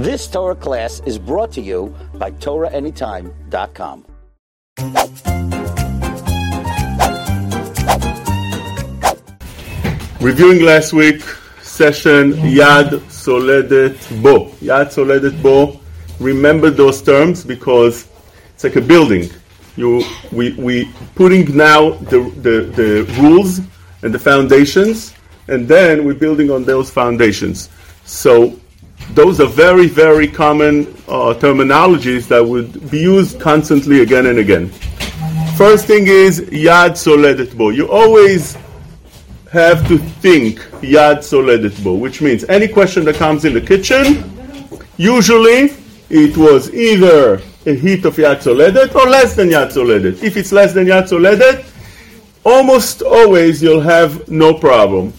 This 0.00 0.26
Torah 0.28 0.54
class 0.54 1.02
is 1.04 1.18
brought 1.18 1.52
to 1.52 1.60
you 1.60 1.94
by 2.14 2.30
TorahAnytime.com. 2.30 4.06
Reviewing 10.22 10.64
last 10.64 10.94
week 10.94 11.20
session 11.60 12.32
Yad 12.32 12.96
Soledet 13.12 14.22
Bo. 14.22 14.46
Yad 14.64 14.86
Soledet 14.88 15.42
Bo. 15.42 15.78
Remember 16.18 16.70
those 16.70 17.02
terms 17.02 17.44
because 17.44 18.08
it's 18.54 18.64
like 18.64 18.76
a 18.76 18.80
building. 18.80 19.28
You, 19.76 20.02
we, 20.32 20.54
we 20.54 20.90
putting 21.14 21.54
now 21.54 21.90
the, 22.08 22.20
the, 22.40 22.72
the 22.74 23.20
rules 23.20 23.60
and 24.00 24.14
the 24.14 24.18
foundations, 24.18 25.12
and 25.48 25.68
then 25.68 26.06
we're 26.06 26.14
building 26.14 26.50
on 26.50 26.64
those 26.64 26.88
foundations. 26.88 27.68
So 28.06 28.58
those 29.14 29.40
are 29.40 29.46
very, 29.46 29.86
very 29.86 30.28
common 30.28 30.86
uh, 31.08 31.34
terminologies 31.34 32.28
that 32.28 32.44
would 32.44 32.90
be 32.90 33.00
used 33.00 33.40
constantly 33.40 34.02
again 34.02 34.26
and 34.26 34.38
again. 34.38 34.68
First 35.56 35.86
thing 35.86 36.06
is 36.06 36.40
Yad 36.42 36.92
Soledet 36.92 37.56
Bo. 37.56 37.70
You 37.70 37.90
always 37.90 38.56
have 39.52 39.86
to 39.88 39.98
think 39.98 40.60
Yad 40.80 41.18
Soledet 41.18 41.82
Bo, 41.82 41.94
which 41.94 42.22
means 42.22 42.44
any 42.44 42.68
question 42.68 43.04
that 43.04 43.16
comes 43.16 43.44
in 43.44 43.52
the 43.52 43.60
kitchen, 43.60 44.22
usually 44.96 45.74
it 46.08 46.36
was 46.36 46.72
either 46.72 47.42
a 47.66 47.74
heat 47.74 48.04
of 48.04 48.16
Yad 48.16 48.38
Soledet 48.42 48.94
or 48.94 49.08
less 49.08 49.34
than 49.34 49.48
Yad 49.48 49.72
Soledet. 49.72 50.22
If 50.22 50.36
it's 50.36 50.52
less 50.52 50.72
than 50.72 50.86
Yad 50.86 51.08
Soledet, 51.08 51.66
almost 52.44 53.02
always 53.02 53.62
you'll 53.62 53.80
have 53.80 54.28
no 54.28 54.54
problem. 54.54 55.12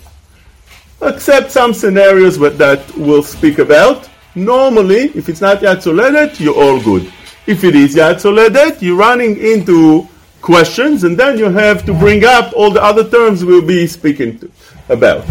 Except 1.04 1.52
some 1.52 1.74
scenarios 1.74 2.38
that 2.38 2.84
we'll 2.96 3.24
speak 3.24 3.58
about. 3.58 4.10
Normally, 4.36 5.12
if 5.16 5.30
it's 5.30 5.42
not 5.42 5.60
Yad 5.60 6.40
you're 6.40 6.56
all 6.56 6.82
good. 6.82 7.12
If 7.48 7.64
it 7.64 7.76
is 7.76 7.96
Yad 7.96 8.82
you're 8.82 8.96
running 8.96 9.38
into 9.38 10.08
questions, 10.42 11.04
and 11.04 11.18
then 11.18 11.38
you 11.38 11.50
have 11.50 11.86
to 11.86 11.94
bring 11.94 12.24
up 12.24 12.54
all 12.56 12.72
the 12.72 12.82
other 12.84 13.10
terms 13.10 13.44
we'll 13.44 13.66
be 13.66 13.88
speaking 13.88 14.40
to, 14.40 14.52
about. 14.90 15.24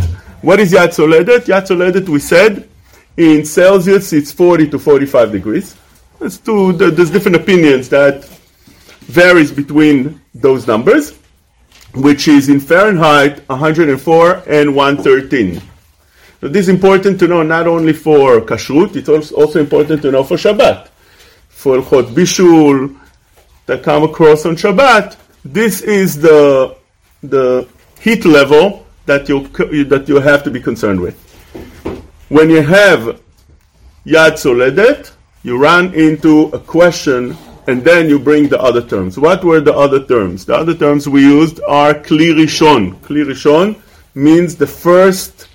What 0.42 0.59
is 0.61 0.72
Yad 0.72 0.89
Soledet? 0.89 2.09
We 2.09 2.19
said, 2.19 2.69
in 3.16 3.44
Celsius 3.44 4.12
it's 4.12 4.33
40 4.33 4.70
to 4.70 4.78
45 4.78 5.33
degrees. 5.33 5.77
Two, 6.44 6.72
there's 6.72 7.11
different 7.11 7.37
opinions 7.37 7.89
that 7.91 8.25
varies 9.00 9.50
between 9.50 10.20
those 10.34 10.66
numbers, 10.66 11.19
which 11.94 12.28
is 12.28 12.48
in 12.48 12.60
Fahrenheit 12.60 13.48
104 13.48 14.42
and 14.46 14.74
113. 14.74 15.60
So 16.41 16.48
this 16.48 16.62
is 16.62 16.69
important 16.69 17.19
to 17.20 17.28
know 17.28 17.42
not 17.42 17.66
only 17.66 17.92
for 17.92 18.41
kashrut, 18.41 18.97
it's 18.97 19.08
also 19.32 19.60
important 19.60 20.02
to 20.02 20.10
know 20.10 20.24
for 20.24 20.36
Shabbat. 20.36 20.88
For 21.48 21.82
Chot 21.82 22.06
Bishul, 22.14 22.97
that 23.66 23.82
come 23.82 24.05
across 24.05 24.47
on 24.47 24.56
Shabbat, 24.56 25.16
this 25.44 25.82
is 25.82 26.20
the, 26.20 26.77
the 27.22 27.69
heat 28.00 28.25
level 28.25 28.86
that 29.06 29.28
you, 29.28 29.47
that 29.84 30.08
you 30.08 30.16
have 30.16 30.42
to 30.44 30.50
be 30.50 30.60
concerned 30.60 31.00
with. 31.00 31.16
When 32.28 32.48
you 32.50 32.62
have 32.62 33.20
Yad 34.06 34.34
Soledet, 34.42 35.12
you 35.42 35.58
run 35.58 35.94
into 35.94 36.47
a 36.48 36.58
question 36.58 37.36
and 37.66 37.84
then 37.84 38.08
you 38.08 38.19
bring 38.19 38.48
the 38.48 38.61
other 38.61 38.83
terms. 38.83 39.19
What 39.19 39.44
were 39.44 39.61
the 39.61 39.75
other 39.75 40.05
terms? 40.05 40.44
The 40.44 40.55
other 40.55 40.75
terms 40.75 41.08
we 41.08 41.22
used 41.22 41.61
are 41.69 41.94
Kli 41.94 42.34
Rishon. 42.34 42.94
Kli 43.00 43.25
Rishon 43.25 43.80
means 44.14 44.56
the 44.56 44.66
first 44.66 45.48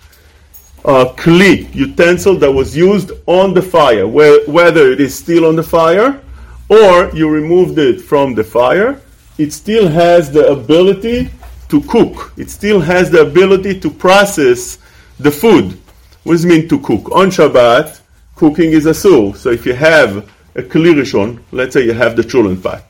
uh, 0.85 1.13
utensil 1.25 2.35
that 2.37 2.51
was 2.51 2.75
used 2.77 3.11
on 3.25 3.53
the 3.53 3.61
fire, 3.61 4.07
where, 4.07 4.45
whether 4.45 4.91
it 4.91 5.01
is 5.01 5.15
still 5.15 5.45
on 5.45 5.55
the 5.55 5.63
fire 5.63 6.21
or 6.69 7.09
you 7.13 7.29
removed 7.29 7.77
it 7.79 8.01
from 8.01 8.35
the 8.35 8.43
fire, 8.43 9.01
it 9.37 9.51
still 9.51 9.87
has 9.87 10.31
the 10.31 10.47
ability 10.47 11.29
to 11.69 11.81
cook. 11.81 12.33
It 12.37 12.49
still 12.49 12.79
has 12.79 13.09
the 13.09 13.21
ability 13.21 13.79
to 13.79 13.89
process 13.89 14.77
the 15.19 15.31
food. 15.31 15.77
What 16.23 16.33
does 16.33 16.45
it 16.45 16.47
mean 16.47 16.67
to 16.69 16.79
cook? 16.79 17.11
On 17.11 17.29
Shabbat, 17.29 18.01
cooking 18.35 18.71
is 18.71 18.85
asur. 18.85 19.35
So 19.35 19.49
if 19.49 19.65
you 19.65 19.73
have 19.73 20.29
a 20.55 20.61
kli 20.61 20.93
rishon, 20.93 21.39
let's 21.51 21.73
say 21.73 21.83
you 21.83 21.93
have 21.93 22.15
the 22.15 22.21
chulent 22.23 22.63
pot, 22.63 22.83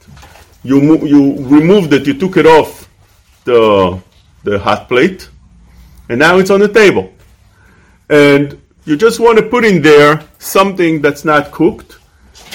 you, 0.64 1.06
you 1.06 1.36
removed 1.48 1.94
it, 1.94 2.06
you 2.08 2.14
took 2.14 2.38
it 2.38 2.46
off 2.46 2.90
the, 3.44 4.00
the 4.44 4.59
hot 4.59 4.88
plate, 4.88 5.30
and 6.09 6.20
now 6.20 6.38
it's 6.38 6.50
on 6.50 6.59
the 6.59 6.68
table. 6.68 7.12
And 8.09 8.62
you 8.86 8.96
just 8.96 9.20
want 9.20 9.40
to 9.40 9.44
put 9.44 9.66
in 9.66 9.81
there 9.81 10.24
something 10.38 11.02
that's 11.02 11.26
not 11.26 11.52
cooked, 11.52 11.98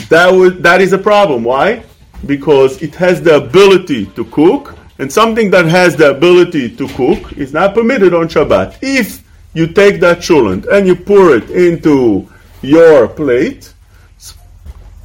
that, 0.08 0.32
would, 0.32 0.62
that 0.62 0.80
is 0.80 0.92
a 0.92 0.98
problem. 0.98 1.44
Why? 1.44 1.82
Because 2.26 2.80
it 2.82 2.94
has 2.94 3.20
the 3.20 3.36
ability 3.36 4.06
to 4.06 4.24
cook, 4.26 4.76
and 4.98 5.12
something 5.12 5.50
that 5.50 5.64
has 5.64 5.96
the 5.96 6.10
ability 6.10 6.76
to 6.76 6.86
cook 6.88 7.32
is 7.32 7.52
not 7.52 7.74
permitted 7.74 8.14
on 8.14 8.28
Shabbat. 8.28 8.78
If 8.82 9.24
you 9.54 9.66
take 9.66 9.98
that 10.00 10.18
chulent 10.18 10.68
and 10.68 10.86
you 10.86 10.94
pour 10.94 11.34
it 11.34 11.50
into 11.50 12.28
your 12.62 13.08
plate, 13.08 13.72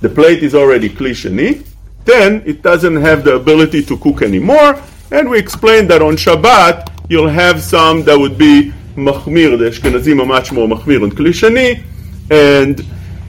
the 0.02 0.10
plate 0.10 0.44
is 0.44 0.54
already 0.56 0.90
kli 0.90 1.12
sheni, 1.12 1.66
then 2.06 2.44
it 2.46 2.62
doesn't 2.62 2.98
have 2.98 3.24
the 3.24 3.36
ability 3.36 3.84
to 3.84 3.98
cook 3.98 4.22
anymore, 4.22 4.82
and 5.12 5.30
we 5.30 5.40
explained 5.40 5.90
that 5.90 6.02
on 6.02 6.16
Shabbat 6.16 6.92
you'll 7.10 7.30
have 7.30 7.62
some 7.62 8.04
that 8.04 8.18
would 8.18 8.38
be 8.38 8.72
machmir, 8.96 9.58
the 9.58 9.66
Ashkenazim 9.66 10.22
are 10.22 10.26
much 10.26 10.52
more 10.52 10.68
machmir 10.68 11.04
on 11.04 11.12
kli 11.12 11.30
sheni, 11.30 11.84
and 12.32 12.86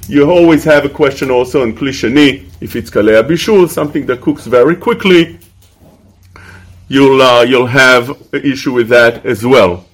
you 0.09 0.31
always 0.31 0.65
have 0.65 0.85
a 0.85 0.89
question 0.89 1.31
also 1.31 1.63
on 1.63 1.75
kli 1.75 1.91
sheni, 1.91 2.47
if 2.61 2.77
it's 2.77 2.91
kalea 2.91 3.23
bishul, 3.27 3.69
something 3.69 4.07
that 4.07 4.21
cooks 4.21 4.47
very 4.47 4.77
quickly, 4.77 5.39
you'll, 6.89 7.21
uh, 7.21 7.43
you'll 7.43 7.67
have 7.67 8.11
an 8.33 8.43
issue 8.43 8.73
with 8.73 8.89
that 8.89 9.27
as 9.27 9.45
well. 9.45 9.87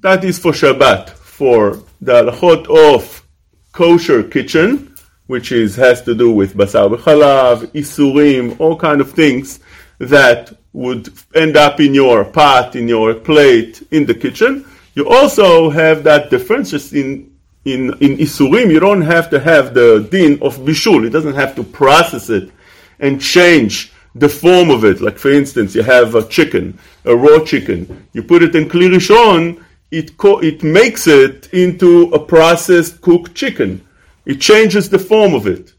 That 0.00 0.24
is 0.24 0.38
for 0.38 0.52
Shabbat. 0.52 1.10
For 1.10 1.82
the 2.00 2.24
halachot 2.24 2.94
of 2.94 3.26
kosher 3.72 4.22
kitchen, 4.24 4.91
which 5.26 5.52
is, 5.52 5.76
has 5.76 6.02
to 6.02 6.14
do 6.14 6.32
with 6.32 6.54
basar 6.54 6.94
b'chalav, 6.94 7.66
isurim, 7.72 8.58
all 8.60 8.76
kind 8.76 9.00
of 9.00 9.12
things 9.12 9.60
that 9.98 10.52
would 10.72 11.08
end 11.34 11.56
up 11.56 11.80
in 11.80 11.94
your 11.94 12.24
pot, 12.24 12.74
in 12.76 12.88
your 12.88 13.14
plate, 13.14 13.86
in 13.90 14.06
the 14.06 14.14
kitchen. 14.14 14.66
You 14.94 15.08
also 15.08 15.70
have 15.70 16.04
that 16.04 16.30
difference 16.30 16.70
just 16.70 16.92
in 16.92 17.32
in, 17.64 17.90
in 18.00 18.16
Isurim, 18.18 18.70
you 18.70 18.80
don't 18.80 19.02
have 19.02 19.30
to 19.30 19.38
have 19.38 19.74
the 19.74 20.06
din 20.10 20.42
of 20.42 20.58
Bishul. 20.58 21.06
It 21.06 21.10
doesn't 21.10 21.34
have 21.34 21.54
to 21.56 21.62
process 21.62 22.28
it 22.28 22.50
and 22.98 23.20
change 23.20 23.92
the 24.14 24.28
form 24.28 24.70
of 24.70 24.84
it. 24.84 25.00
Like, 25.00 25.18
for 25.18 25.30
instance, 25.30 25.74
you 25.74 25.82
have 25.82 26.14
a 26.14 26.26
chicken, 26.26 26.78
a 27.04 27.16
raw 27.16 27.44
chicken. 27.44 28.08
You 28.12 28.22
put 28.22 28.42
it 28.42 28.54
in 28.54 28.68
Kli 28.68 28.92
Rishon, 28.92 29.62
it, 29.90 30.16
co- 30.16 30.40
it 30.40 30.62
makes 30.62 31.06
it 31.06 31.48
into 31.52 32.10
a 32.12 32.18
processed 32.18 33.00
cooked 33.00 33.34
chicken. 33.34 33.86
It 34.24 34.40
changes 34.40 34.88
the 34.88 34.98
form 34.98 35.34
of 35.34 35.46
it. 35.46 35.72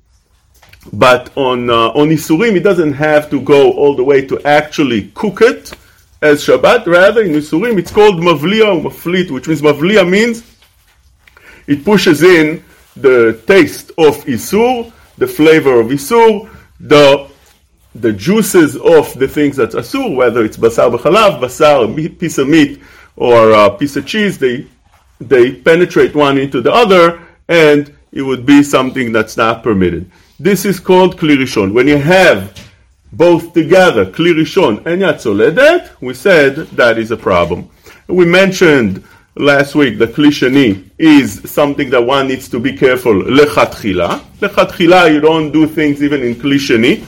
But 0.91 1.35
on, 1.37 1.69
uh, 1.69 1.89
on 1.89 2.09
Isurim, 2.09 2.55
it 2.55 2.63
doesn't 2.63 2.93
have 2.93 3.29
to 3.29 3.39
go 3.41 3.71
all 3.71 3.95
the 3.95 4.03
way 4.03 4.25
to 4.25 4.41
actually 4.43 5.11
cook 5.13 5.41
it 5.41 5.71
as 6.21 6.45
Shabbat. 6.45 6.85
Rather, 6.85 7.21
in 7.21 7.31
Isurim, 7.31 7.77
it's 7.77 7.91
called 7.91 8.15
Mavliya 8.15 8.83
or 8.83 8.89
Maflit, 8.89 9.31
which 9.31 9.47
means 9.47 9.61
Mavliya 9.61 10.09
means 10.09 10.43
it 11.67 11.85
pushes 11.85 12.21
in 12.21 12.63
the 12.97 13.41
taste 13.47 13.91
of 13.91 14.17
Isur, 14.25 14.91
the 15.17 15.27
flavor 15.27 15.79
of 15.79 15.87
Isur, 15.87 16.49
the, 16.79 17.29
the 17.95 18.11
juices 18.11 18.75
of 18.75 19.17
the 19.17 19.27
things 19.27 19.55
that's 19.55 19.75
Asur, 19.75 20.15
whether 20.15 20.43
it's 20.43 20.57
Basar 20.57 20.95
b'chalav, 20.95 21.39
Basar, 21.39 22.19
piece 22.19 22.37
of 22.37 22.49
meat, 22.49 22.81
or 23.15 23.51
a 23.51 23.77
piece 23.77 23.95
of 23.95 24.05
cheese, 24.05 24.37
they, 24.37 24.67
they 25.21 25.53
penetrate 25.53 26.13
one 26.13 26.37
into 26.37 26.61
the 26.61 26.71
other, 26.71 27.21
and 27.47 27.95
it 28.13 28.21
would 28.21 28.45
be 28.45 28.63
something 28.63 29.11
that's 29.11 29.35
not 29.35 29.63
permitted. 29.63 30.09
This 30.39 30.65
is 30.65 30.79
called 30.79 31.17
Kli 31.17 31.35
Rishon. 31.37 31.73
When 31.73 31.87
you 31.87 31.97
have 31.97 32.57
both 33.11 33.53
together, 33.53 34.05
Kli 34.05 34.33
Rishon 34.33 34.77
and 34.85 35.01
Yad 35.01 35.15
Soledet, 35.15 35.89
we 35.99 36.13
said 36.13 36.55
that 36.55 36.97
is 36.97 37.11
a 37.11 37.17
problem. 37.17 37.69
We 38.07 38.25
mentioned 38.25 39.03
last 39.35 39.73
week, 39.73 39.97
the 39.97 40.07
kli 40.07 40.27
sheni 40.27 40.89
is 40.97 41.49
something 41.49 41.89
that 41.89 42.01
one 42.01 42.27
needs 42.27 42.47
to 42.49 42.59
be 42.59 42.75
careful. 42.75 43.13
Lechatchila. 43.13 44.19
Lechatchila, 44.39 45.11
you 45.11 45.19
don't 45.19 45.51
do 45.51 45.65
things 45.67 46.03
even 46.03 46.21
in 46.21 46.35
kli 46.35 46.57
sheni. 46.57 47.05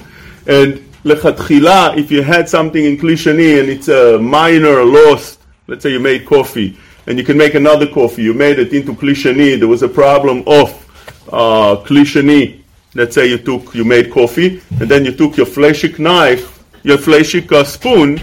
And 0.47 0.79
lechatchila, 1.03 1.97
if 1.97 2.11
you 2.11 2.23
had 2.23 2.49
something 2.49 2.83
in 2.83 2.97
kli 2.97 3.13
sheni 3.13 3.59
and 3.59 3.69
it's 3.69 3.89
a 3.89 4.17
minor 4.17 4.83
loss, 4.83 5.37
let's 5.67 5.83
say 5.83 5.91
you 5.91 5.99
made 5.99 6.25
coffee 6.25 6.77
and 7.07 7.17
you 7.19 7.23
can 7.23 7.37
make 7.37 7.53
another 7.53 7.87
coffee, 7.87 8.23
you 8.23 8.33
made 8.33 8.57
it 8.57 8.73
into 8.73 8.93
kli 8.93 9.11
sheni, 9.11 9.59
there 9.59 9.67
was 9.67 9.83
a 9.83 9.89
problem 9.89 10.43
of 10.47 10.84
uh, 11.31 11.77
kli 11.85 12.03
sheni. 12.03 12.61
Let's 12.93 13.15
say 13.15 13.27
you 13.27 13.37
took, 13.37 13.75
you 13.75 13.83
made 13.83 14.11
coffee 14.11 14.61
and 14.79 14.89
then 14.89 15.03
you 15.03 15.11
took 15.11 15.35
your 15.35 15.45
fleshik 15.45 15.99
knife, 15.99 16.63
your 16.83 16.97
fleshik 16.97 17.51
uh, 17.51 17.63
spoon, 17.63 18.21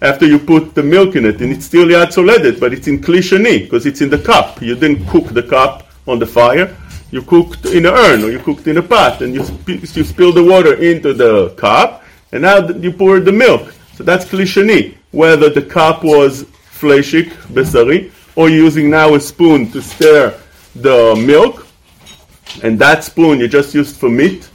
after 0.00 0.26
you 0.26 0.38
put 0.38 0.74
the 0.74 0.82
milk 0.82 1.16
in 1.16 1.26
it, 1.26 1.40
and 1.40 1.52
it's 1.52 1.66
still 1.66 1.86
yad 1.86 2.60
but 2.60 2.72
it's 2.72 2.86
in 2.88 3.00
kli 3.00 3.18
sheni 3.18 3.62
because 3.64 3.84
it's 3.86 4.00
in 4.00 4.08
the 4.08 4.18
cup. 4.18 4.62
You 4.62 4.74
didn't 4.74 5.06
cook 5.08 5.26
the 5.28 5.42
cup 5.42 5.88
on 6.06 6.18
the 6.18 6.26
fire. 6.26 6.74
you 7.10 7.22
cooked 7.22 7.66
in 7.66 7.86
an 7.86 7.94
urn 7.94 8.22
or 8.22 8.30
you 8.30 8.38
cooked 8.38 8.66
in 8.68 8.76
a 8.78 8.82
pot 8.82 9.20
and 9.22 9.34
you, 9.34 9.44
sp- 9.44 9.82
you 9.96 10.04
spill 10.04 10.32
the 10.32 10.42
water 10.42 10.74
into 10.74 11.12
the 11.12 11.50
cup 11.50 12.04
and 12.32 12.42
now 12.42 12.66
you 12.68 12.92
pour 12.92 13.20
the 13.20 13.32
milk. 13.32 13.72
So 13.94 14.04
that's 14.04 14.24
kli 14.24 14.44
sheni. 14.44 14.96
Whether 15.10 15.50
the 15.50 15.62
cup 15.62 16.04
was 16.04 16.44
fleshik, 16.44 17.30
besari, 17.52 18.12
or 18.36 18.48
using 18.48 18.88
now 18.88 19.14
a 19.14 19.20
spoon 19.20 19.70
to 19.72 19.82
stir 19.82 20.38
the 20.76 21.16
milk, 21.26 21.66
and 22.62 22.78
that 22.78 23.04
spoon 23.04 23.40
you 23.40 23.48
just 23.48 23.74
used 23.74 23.96
for 23.96 24.08
meat, 24.08 24.48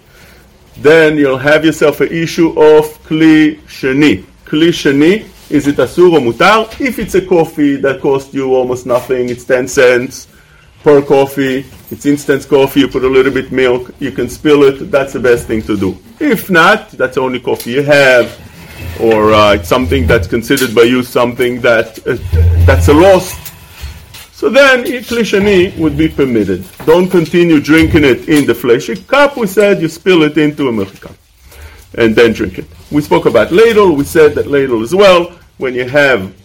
then 0.77 1.17
you'll 1.17 1.37
have 1.37 1.63
yourself 1.63 2.01
an 2.01 2.09
issue 2.09 2.49
of 2.49 2.85
kli 3.03 3.59
sheni. 3.61 4.23
Kli 4.45 4.69
sheni, 4.69 5.27
is 5.49 5.67
it 5.67 5.77
asur 5.77 6.13
or 6.13 6.19
mutar? 6.19 6.81
If 6.81 6.99
it's 6.99 7.15
a 7.15 7.25
coffee 7.25 7.75
that 7.77 8.01
cost 8.01 8.33
you 8.33 8.53
almost 8.53 8.85
nothing, 8.85 9.29
it's 9.29 9.45
10 9.45 9.67
cents, 9.67 10.27
per 10.85 11.01
coffee, 11.01 11.65
it's 11.89 12.05
instant 12.05 12.47
coffee, 12.47 12.81
you 12.81 12.87
put 12.87 13.03
a 13.03 13.07
little 13.07 13.31
bit 13.31 13.51
milk, 13.51 13.91
you 13.99 14.11
can 14.11 14.29
spill 14.29 14.63
it, 14.63 14.91
that's 14.91 15.13
the 15.13 15.19
best 15.19 15.47
thing 15.47 15.61
to 15.63 15.75
do. 15.75 15.97
If 16.19 16.49
not, 16.49 16.89
that's 16.91 17.15
the 17.15 17.21
only 17.21 17.39
coffee 17.39 17.71
you 17.71 17.83
have, 17.83 18.27
or 18.99 19.33
uh, 19.33 19.53
it's 19.53 19.67
something 19.67 20.05
that's 20.05 20.27
considered 20.27 20.75
by 20.75 20.83
you 20.83 21.01
something 21.03 21.59
that 21.61 21.99
uh, 22.07 22.17
that's 22.65 22.87
a 22.87 22.93
loss. 22.93 23.44
So 24.35 24.49
then, 24.49 24.83
kli 24.83 25.23
sheni 25.23 25.77
would 25.77 25.97
be 25.97 26.09
permitted. 26.09 26.65
Don't 26.85 27.09
continue 27.09 27.61
drinking 27.61 28.03
it 28.03 28.27
in 28.27 28.45
the 28.45 28.53
fleshy 28.53 28.97
cup. 28.97 29.37
We 29.37 29.47
said 29.47 29.81
you 29.81 29.87
spill 29.87 30.23
it 30.23 30.37
into 30.37 30.67
a 30.67 30.73
milk 30.73 30.99
cup 30.99 31.15
and 31.97 32.13
then 32.13 32.33
drink 32.33 32.59
it. 32.59 32.65
We 32.91 33.01
spoke 33.01 33.27
about 33.27 33.53
ladle. 33.53 33.95
We 33.95 34.03
said 34.03 34.35
that 34.35 34.47
ladle 34.47 34.83
as 34.83 34.93
well. 34.93 35.31
When 35.57 35.73
you 35.73 35.87
have 35.87 36.35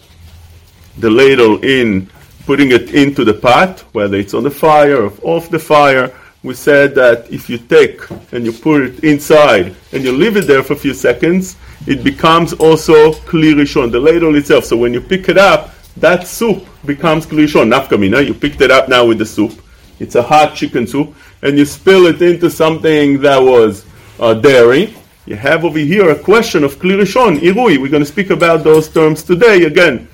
the 0.99 1.11
ladle 1.11 1.59
in 1.65 2.09
putting 2.47 2.71
it 2.71 2.95
into 2.95 3.25
the 3.25 3.35
pot, 3.35 3.81
whether 3.91 4.17
it's 4.17 4.35
on 4.35 4.45
the 4.45 4.51
fire 4.53 5.07
or 5.07 5.13
off 5.25 5.51
the 5.51 5.59
fire. 5.59 6.15
We 6.45 6.55
said 6.55 6.95
that 6.95 7.29
if 7.31 7.51
you 7.51 7.59
take 7.59 8.09
and 8.31 8.47
you 8.47 8.53
put 8.53 8.83
it 8.83 9.05
inside 9.05 9.75
and 9.93 10.05
you 10.05 10.13
leave 10.13 10.37
it 10.37 10.47
there 10.47 10.63
for 10.63 10.75
a 10.75 10.77
few 10.77 10.95
seconds, 10.95 11.57
it 11.89 12.05
becomes 12.05 12.53
also 12.53 13.13
kli 13.31 13.53
rishon, 13.53 13.91
the 13.91 13.99
ladle 13.99 14.37
itself. 14.37 14.65
So 14.65 14.77
when 14.77 14.95
you 14.95 15.01
pick 15.01 15.29
it 15.29 15.39
up, 15.39 15.75
that 15.97 16.29
soup 16.29 16.65
becomes 16.85 17.27
kli 17.27 17.47
rishon. 17.47 17.73
Nafka 17.73 17.99
mina, 17.99 18.21
you 18.21 18.35
picked 18.35 18.61
it 18.61 18.71
up 18.71 18.89
now 18.89 19.07
with 19.07 19.19
the 19.19 19.27
soup. 19.27 19.53
It's 19.99 20.15
a 20.15 20.23
hot 20.23 20.55
chicken 20.55 20.87
soup, 20.87 21.15
and 21.43 21.59
you 21.59 21.65
spill 21.65 22.07
it 22.07 22.23
into 22.23 22.51
something 22.51 23.21
that 23.21 23.39
was 23.39 23.85
uh, 24.19 24.35
dairy. 24.35 24.95
You 25.27 25.37
have 25.37 25.65
over 25.65 25.79
here 25.79 26.11
a 26.11 26.19
question 26.19 26.65
of 26.65 26.77
kli 26.77 27.01
rishon, 27.01 27.39
irui. 27.39 27.81
We're 27.81 27.89
going 27.89 28.03
to 28.03 28.07
speak 28.07 28.31
about 28.31 28.65
those 28.65 28.89
terms 28.89 29.23
today 29.23 29.65
again. 29.65 30.09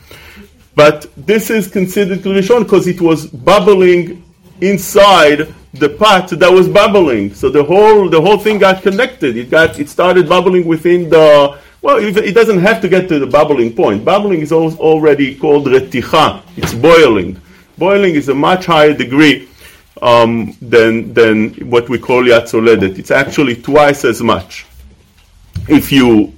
But 0.77 1.07
this 1.17 1.49
is 1.49 1.69
considered 1.69 2.19
Rishon 2.19 2.65
because 2.65 2.87
it 2.87 3.01
was 3.01 3.27
bubbling 3.27 4.23
inside 4.61 5.53
the 5.73 5.89
pot 5.89 6.29
that 6.29 6.53
was 6.53 6.69
bubbling. 6.69 7.35
So 7.35 7.49
the 7.49 7.65
whole 7.65 8.11
the 8.11 8.21
whole 8.21 8.37
thing 8.37 8.59
got 8.59 8.83
connected. 8.83 9.39
It 9.39 9.49
got 9.51 9.81
it 9.81 9.89
started 9.89 10.29
bubbling 10.29 10.67
within 10.67 11.09
the 11.09 11.59
well, 11.87 11.99
it 12.03 12.35
doesn't 12.35 12.59
have 12.59 12.81
to 12.81 12.89
get 12.89 13.09
to 13.11 13.21
the 13.21 13.29
bubbling 13.29 13.73
point. 13.73 14.05
Bubbling 14.05 14.41
is 14.41 14.51
already 14.51 15.37
called 15.37 15.69
reticha. 15.69 16.43
It's 16.57 16.75
boiling. 16.75 17.41
Boiling 17.79 18.17
is 18.17 18.29
a 18.29 18.35
much 18.35 18.67
higher 18.67 18.93
degree 18.93 19.49
um, 20.03 20.57
than 20.61 21.15
than 21.15 21.55
what 21.71 21.89
we 21.89 21.99
call 22.01 22.25
yad 22.25 22.47
soledet. 22.53 22.99
It's 22.99 23.13
actually 23.13 23.55
twice 23.63 24.05
as 24.05 24.21
much. 24.21 24.67
If 25.69 25.93
you 25.93 26.35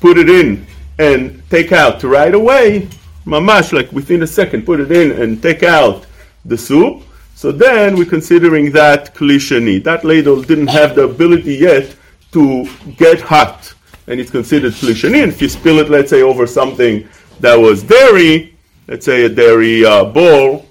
put 0.00 0.18
it 0.18 0.28
in 0.28 0.66
and 0.98 1.48
take 1.48 1.70
out 1.70 2.02
right 2.02 2.34
away, 2.34 2.88
mamash, 3.24 3.72
like 3.72 3.92
within 3.92 4.24
a 4.24 4.26
second, 4.26 4.66
put 4.66 4.80
it 4.80 4.90
in 4.90 5.12
and 5.22 5.40
take 5.40 5.62
out 5.62 6.06
the 6.44 6.58
soup. 6.58 7.04
So 7.36 7.52
then 7.52 7.94
we're 7.96 8.12
considering 8.18 8.72
that 8.72 9.14
kli 9.14 9.36
sheni. 9.36 9.76
That 9.84 10.04
ladle 10.04 10.42
didn't 10.42 10.72
have 10.80 10.96
the 10.96 11.04
ability 11.04 11.54
yet 11.54 11.94
to 12.32 12.68
get 12.96 13.20
hot, 13.20 13.72
and 14.06 14.20
it's 14.20 14.30
considered 14.30 14.72
kli 14.72 14.92
sheni. 14.92 15.22
And 15.22 15.32
if 15.32 15.42
you 15.42 15.48
spill 15.48 15.78
it, 15.78 15.90
let's 15.90 16.10
say, 16.10 16.22
over 16.22 16.46
something 16.46 17.08
that 17.40 17.56
was 17.56 17.82
dairy, 17.82 18.56
let's 18.88 19.04
say 19.04 19.24
a 19.24 19.28
dairy 19.28 19.84
uh, 19.84 20.04
bowl, 20.04 20.66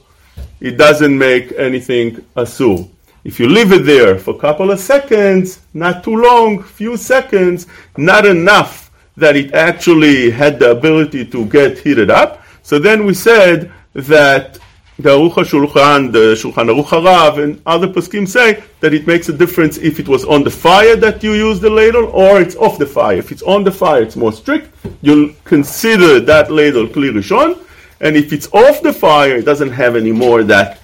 it 0.59 0.77
doesn't 0.77 1.17
make 1.17 1.51
anything 1.57 2.15
asur. 2.35 2.89
If 3.23 3.39
you 3.39 3.49
leave 3.49 3.71
it 3.71 3.85
there 3.85 4.17
for 4.17 4.35
a 4.35 4.37
couple 4.39 4.71
of 4.71 4.79
seconds, 4.79 5.59
not 5.73 6.03
too 6.03 6.15
long, 6.15 6.61
few 6.61 6.95
seconds, 6.95 7.67
not 7.97 8.25
enough 8.25 8.91
that 9.17 9.35
it 9.35 9.53
actually 9.53 10.29
had 10.29 10.59
the 10.59 10.71
ability 10.71 11.25
to 11.25 11.45
get 11.45 11.79
heated 11.79 12.11
up, 12.11 12.43
so 12.61 12.79
then 12.79 13.05
we 13.05 13.13
said 13.13 13.71
that 13.93 14.59
the 14.97 15.09
Aruch 15.09 15.33
HaShulchan, 15.33 16.13
the 16.13 16.35
Shulchan 16.35 16.69
Aruch 16.73 16.85
HaRav, 16.85 17.43
and 17.43 17.61
other 17.65 17.87
poskim 17.87 18.25
say 18.25 18.63
that 18.79 18.93
it 18.93 19.05
makes 19.05 19.27
a 19.27 19.33
difference 19.33 19.77
if 19.77 19.99
it 19.99 20.07
was 20.07 20.23
on 20.23 20.43
the 20.43 20.49
fire 20.49 20.95
that 20.95 21.21
you 21.21 21.33
use 21.33 21.59
the 21.59 21.69
ladle 21.69 22.05
or 22.07 22.39
it's 22.39 22.55
off 22.55 22.77
the 22.77 22.85
fire. 22.85 23.17
If 23.17 23.33
it's 23.33 23.41
on 23.43 23.65
the 23.65 23.71
fire, 23.71 24.01
it's 24.01 24.15
more 24.15 24.31
strict. 24.31 24.73
You'll 25.01 25.33
consider 25.43 26.21
that 26.21 26.49
ladle 26.49 26.87
kli 26.87 27.61
and 28.01 28.15
if 28.15 28.31
it's 28.31 28.47
off 28.53 28.81
the 28.81 28.93
fire, 28.93 29.35
it 29.35 29.45
doesn't 29.45 29.71
have 29.71 29.97
any 29.97 30.11
more 30.13 30.43
that 30.43 30.79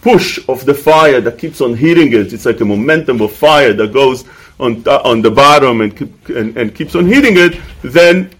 push 0.00 0.38
of 0.48 0.64
the 0.64 0.74
fire 0.74 1.20
that 1.20 1.38
keeps 1.38 1.60
on 1.60 1.74
heating 1.74 2.12
it. 2.14 2.32
It's 2.32 2.46
like 2.46 2.60
a 2.60 2.64
momentum 2.64 3.20
of 3.20 3.32
fire 3.32 3.74
that 3.74 3.92
goes 3.92 4.24
on, 4.58 4.82
uh, 4.86 5.02
on 5.04 5.20
the 5.20 5.30
bottom 5.30 5.82
and, 5.82 5.94
keep, 5.94 6.28
and, 6.30 6.56
and 6.56 6.74
keeps 6.74 6.94
on 6.94 7.06
heating 7.06 7.36
it. 7.36 7.60
Then 7.82 8.30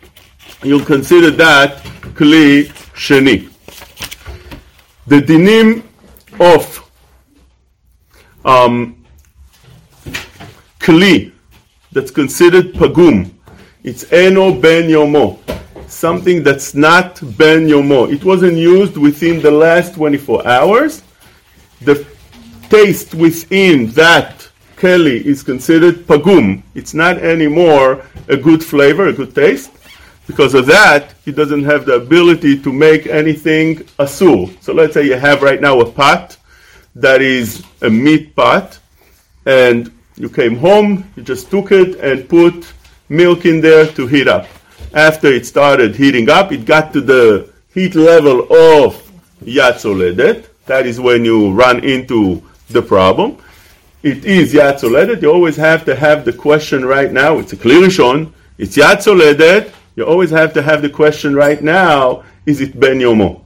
you'll 0.63 0.85
consider 0.85 1.31
that 1.33 1.83
kli 2.15 2.69
sheni. 2.95 3.50
The 5.06 5.20
dinim 5.20 5.82
of 6.38 6.91
um, 8.44 9.05
kli 10.79 11.32
that's 11.93 12.11
considered 12.11 12.75
pagum, 12.75 13.31
it's 13.82 14.12
eno 14.12 14.52
ben 14.52 14.88
yomo, 14.88 15.38
something 15.88 16.43
that's 16.43 16.75
not 16.75 17.20
ben 17.37 17.67
yomo. 17.67 18.12
It 18.12 18.25
wasn't 18.25 18.56
used 18.56 18.97
within 18.97 19.41
the 19.41 19.50
last 19.50 19.94
24 19.94 20.47
hours. 20.47 21.02
The 21.81 22.06
taste 22.69 23.14
within 23.14 23.87
that 23.93 24.49
keli 24.76 25.23
is 25.23 25.43
considered 25.43 26.06
pagum. 26.06 26.62
It's 26.75 26.94
not 26.94 27.19
anymore 27.19 28.05
a 28.29 28.37
good 28.37 28.62
flavor, 28.62 29.08
a 29.08 29.12
good 29.12 29.35
taste. 29.35 29.73
Because 30.26 30.55
of 30.55 30.67
that, 30.67 31.14
he 31.31 31.37
doesn't 31.37 31.62
have 31.62 31.87
the 31.87 31.94
ability 31.94 32.59
to 32.59 32.73
make 32.73 33.06
anything 33.06 33.79
a 34.00 34.06
asur. 34.06 34.50
So 34.61 34.73
let's 34.73 34.94
say 34.94 35.05
you 35.06 35.15
have 35.15 35.43
right 35.43 35.61
now 35.61 35.79
a 35.79 35.88
pot 35.88 36.37
that 36.97 37.23
is 37.23 37.62
a 37.82 37.88
meat 37.88 38.35
pot, 38.35 38.81
and 39.47 39.93
you 40.17 40.29
came 40.29 40.56
home, 40.56 41.09
you 41.14 41.23
just 41.23 41.49
took 41.49 41.71
it 41.71 42.00
and 42.00 42.28
put 42.28 42.57
milk 43.09 43.47
in 43.47 43.61
there 43.61 43.87
to 43.93 44.09
heat 44.09 44.26
up. 44.26 44.49
After 44.93 45.28
it 45.28 45.47
started 45.47 45.95
heating 45.95 46.28
up, 46.28 46.50
it 46.50 46.64
got 46.64 46.93
to 46.95 47.00
the 47.00 47.49
heat 47.73 47.95
level 47.95 48.40
of 48.52 48.88
yad 49.45 49.75
soledet. 49.85 50.49
That 50.66 50.85
is 50.85 50.99
when 50.99 51.25
you 51.25 51.52
run 51.52 51.85
into 51.85 52.43
the 52.71 52.83
problem. 52.83 53.38
It 54.02 54.25
is 54.25 54.52
yad 54.52 54.81
soledet. 54.81 55.23
You 55.23 55.31
always 55.31 55.57
have 55.57 55.85
to 55.85 55.95
have 55.95 56.25
the 56.25 56.33
question 56.33 56.85
right 56.85 57.12
now. 57.12 57.38
It's 57.38 57.52
a 57.52 57.57
kli 57.57 57.78
rishon. 57.85 58.33
It's 58.59 58.76
yad 58.76 58.99
soledet 59.07 59.73
you 60.00 60.07
always 60.07 60.30
have 60.30 60.54
to 60.54 60.62
have 60.62 60.80
the 60.80 60.88
question 60.88 61.35
right 61.35 61.62
now 61.62 62.25
is 62.47 62.62
it 62.62 62.80
Ben 62.80 62.99
Yomo? 62.99 63.42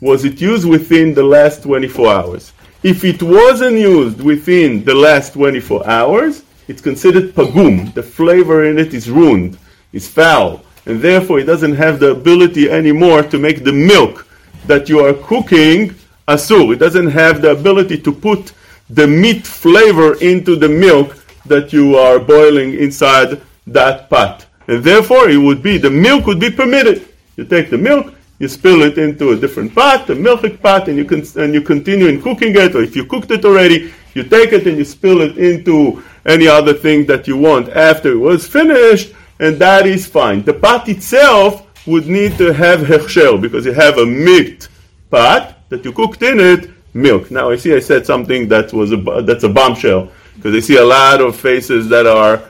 Was 0.00 0.24
it 0.24 0.40
used 0.40 0.68
within 0.68 1.14
the 1.14 1.22
last 1.22 1.62
24 1.62 2.12
hours? 2.12 2.52
If 2.82 3.04
it 3.04 3.22
wasn't 3.22 3.78
used 3.78 4.20
within 4.20 4.82
the 4.82 4.96
last 4.96 5.34
24 5.34 5.88
hours, 5.88 6.42
it's 6.66 6.82
considered 6.82 7.36
pagum. 7.36 7.94
The 7.94 8.02
flavor 8.02 8.64
in 8.64 8.78
it 8.80 8.92
is 8.94 9.08
ruined, 9.08 9.58
is 9.92 10.08
foul, 10.08 10.64
and 10.86 11.00
therefore 11.00 11.38
it 11.38 11.44
doesn't 11.44 11.76
have 11.76 12.00
the 12.00 12.10
ability 12.10 12.68
anymore 12.68 13.22
to 13.22 13.38
make 13.38 13.62
the 13.62 13.72
milk 13.72 14.26
that 14.66 14.88
you 14.88 14.98
are 15.06 15.14
cooking 15.14 15.94
asur. 16.26 16.72
It 16.74 16.80
doesn't 16.80 17.10
have 17.10 17.42
the 17.42 17.52
ability 17.52 17.98
to 17.98 18.10
put 18.12 18.52
the 18.90 19.06
meat 19.06 19.46
flavor 19.46 20.14
into 20.14 20.56
the 20.56 20.68
milk 20.68 21.24
that 21.46 21.72
you 21.72 21.96
are 21.96 22.18
boiling 22.18 22.74
inside 22.74 23.40
that 23.68 24.10
pot 24.10 24.46
and 24.68 24.82
therefore 24.82 25.28
it 25.28 25.36
would 25.36 25.62
be 25.62 25.78
the 25.78 25.90
milk 25.90 26.26
would 26.26 26.40
be 26.40 26.50
permitted. 26.50 27.08
You 27.36 27.44
take 27.44 27.70
the 27.70 27.78
milk, 27.78 28.14
you 28.38 28.48
spill 28.48 28.82
it 28.82 28.98
into 28.98 29.30
a 29.30 29.36
different 29.36 29.74
pot, 29.74 30.10
a 30.10 30.14
milk 30.14 30.60
pot, 30.60 30.88
and 30.88 30.98
you 30.98 31.04
can 31.04 31.22
and 31.36 31.54
you 31.54 31.62
continue 31.62 32.06
in 32.06 32.20
cooking 32.20 32.54
it. 32.56 32.74
Or 32.74 32.82
if 32.82 32.96
you 32.96 33.04
cooked 33.04 33.30
it 33.30 33.44
already, 33.44 33.92
you 34.14 34.22
take 34.24 34.52
it 34.52 34.66
and 34.66 34.76
you 34.76 34.84
spill 34.84 35.20
it 35.20 35.38
into 35.38 36.02
any 36.26 36.46
other 36.46 36.74
thing 36.74 37.06
that 37.06 37.26
you 37.26 37.36
want 37.36 37.68
after 37.70 38.12
it 38.12 38.18
was 38.18 38.46
finished, 38.46 39.14
and 39.40 39.58
that 39.58 39.86
is 39.86 40.06
fine. 40.06 40.42
The 40.42 40.54
pot 40.54 40.88
itself 40.88 41.66
would 41.86 42.06
need 42.06 42.38
to 42.38 42.52
have 42.52 42.80
hechsher 42.80 43.40
because 43.40 43.66
you 43.66 43.72
have 43.72 43.98
a 43.98 44.06
meat 44.06 44.68
pot 45.10 45.58
that 45.68 45.84
you 45.84 45.92
cooked 45.92 46.22
in 46.22 46.38
it 46.38 46.70
milk. 46.94 47.30
Now 47.30 47.50
I 47.50 47.56
see 47.56 47.74
I 47.74 47.80
said 47.80 48.06
something 48.06 48.48
that 48.48 48.72
was 48.72 48.92
a 48.92 48.96
that's 49.22 49.44
a 49.44 49.48
bombshell 49.48 50.10
because 50.34 50.54
I 50.54 50.60
see 50.60 50.76
a 50.76 50.84
lot 50.84 51.20
of 51.20 51.36
faces 51.36 51.88
that 51.88 52.06
are 52.06 52.42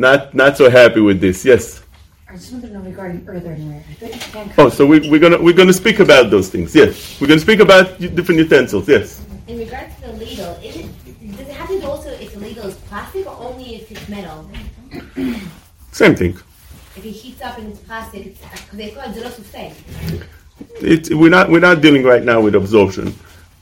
not 0.00 0.34
not 0.34 0.56
so 0.56 0.70
happy 0.70 1.00
with 1.00 1.20
this. 1.20 1.44
Yes. 1.44 1.82
I 2.26 2.32
just 2.32 2.52
wanted 2.52 2.68
to 2.68 2.72
know 2.72 2.80
regarding 2.80 3.28
earthenware. 3.28 3.84
Oh, 4.56 4.70
so 4.70 4.86
we, 4.86 5.10
we're 5.10 5.20
gonna 5.20 5.40
we're 5.40 5.54
gonna 5.54 5.74
speak 5.74 6.00
about 6.00 6.30
those 6.30 6.48
things. 6.48 6.74
Yes, 6.74 7.20
we're 7.20 7.28
gonna 7.28 7.40
speak 7.40 7.60
about 7.60 8.00
different 8.00 8.40
utensils. 8.40 8.88
Yes. 8.88 9.20
In 9.46 9.58
regards 9.58 9.94
to 9.96 10.06
the 10.06 10.12
ladle, 10.14 10.56
is 10.62 10.76
it 10.76 11.48
plastic 11.48 11.84
also 11.84 12.08
if 12.10 12.32
the 12.32 12.38
illegal 12.38 12.66
is 12.68 12.76
plastic 12.88 13.26
or 13.26 13.36
only 13.48 13.76
if 13.76 13.92
it's 13.92 14.08
metal? 14.08 14.50
Same 15.92 16.16
thing. 16.16 16.38
If 16.96 17.04
it 17.04 17.10
heats 17.10 17.42
up 17.42 17.58
and 17.58 17.68
it's 17.68 17.80
plastic, 17.80 18.26
it's 18.26 18.42
uh, 18.42 18.48
because 18.52 18.78
they 18.78 18.90
call 18.90 19.10
it 19.10 19.14
zero 19.14 19.28
sustain. 19.28 19.74
It, 20.80 21.10
we're, 21.14 21.30
not, 21.30 21.50
we're 21.50 21.60
not 21.60 21.80
dealing 21.80 22.04
right 22.04 22.22
now 22.22 22.40
with 22.40 22.54
absorption. 22.54 23.14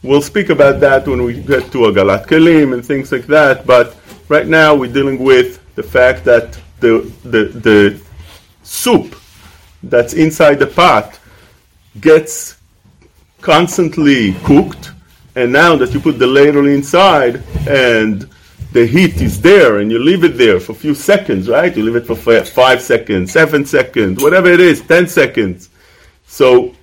We'll 0.02 0.22
speak 0.22 0.50
about 0.50 0.80
that 0.80 1.06
when 1.06 1.22
we 1.22 1.40
get 1.40 1.70
to 1.72 1.78
hagalat 1.78 2.26
kelim 2.26 2.74
and 2.74 2.84
things 2.84 3.12
like 3.12 3.26
that, 3.26 3.66
but 3.66 3.96
right 4.28 4.46
now 4.46 4.74
we're 4.74 4.92
dealing 4.92 5.18
with 5.18 5.58
the 5.78 5.82
fact 5.98 6.24
that 6.24 6.58
the, 6.80 6.92
the, 7.22 7.44
the 7.68 8.00
soup 8.64 9.14
that's 9.84 10.12
inside 10.14 10.58
the 10.58 10.66
pot 10.66 11.20
gets 12.00 12.58
constantly 13.40 14.34
cooked, 14.42 14.90
and 15.36 15.52
now 15.52 15.76
that 15.76 15.94
you 15.94 16.00
put 16.00 16.18
the 16.18 16.26
ladle 16.26 16.66
inside 16.66 17.44
and 17.68 18.28
the 18.72 18.84
heat 18.84 19.22
is 19.22 19.40
there 19.40 19.78
and 19.78 19.92
you 19.92 20.00
leave 20.00 20.24
it 20.24 20.36
there 20.36 20.58
for 20.58 20.72
a 20.72 20.74
few 20.74 20.94
seconds, 20.94 21.48
right? 21.48 21.76
You 21.76 21.84
leave 21.84 21.94
it 21.94 22.06
for 22.06 22.16
five 22.16 22.82
seconds, 22.82 23.32
seven 23.32 23.64
seconds, 23.64 24.20
whatever 24.20 24.48
it 24.50 24.60
is, 24.60 24.80
ten 24.80 25.06
seconds. 25.06 25.70
So 26.26 26.74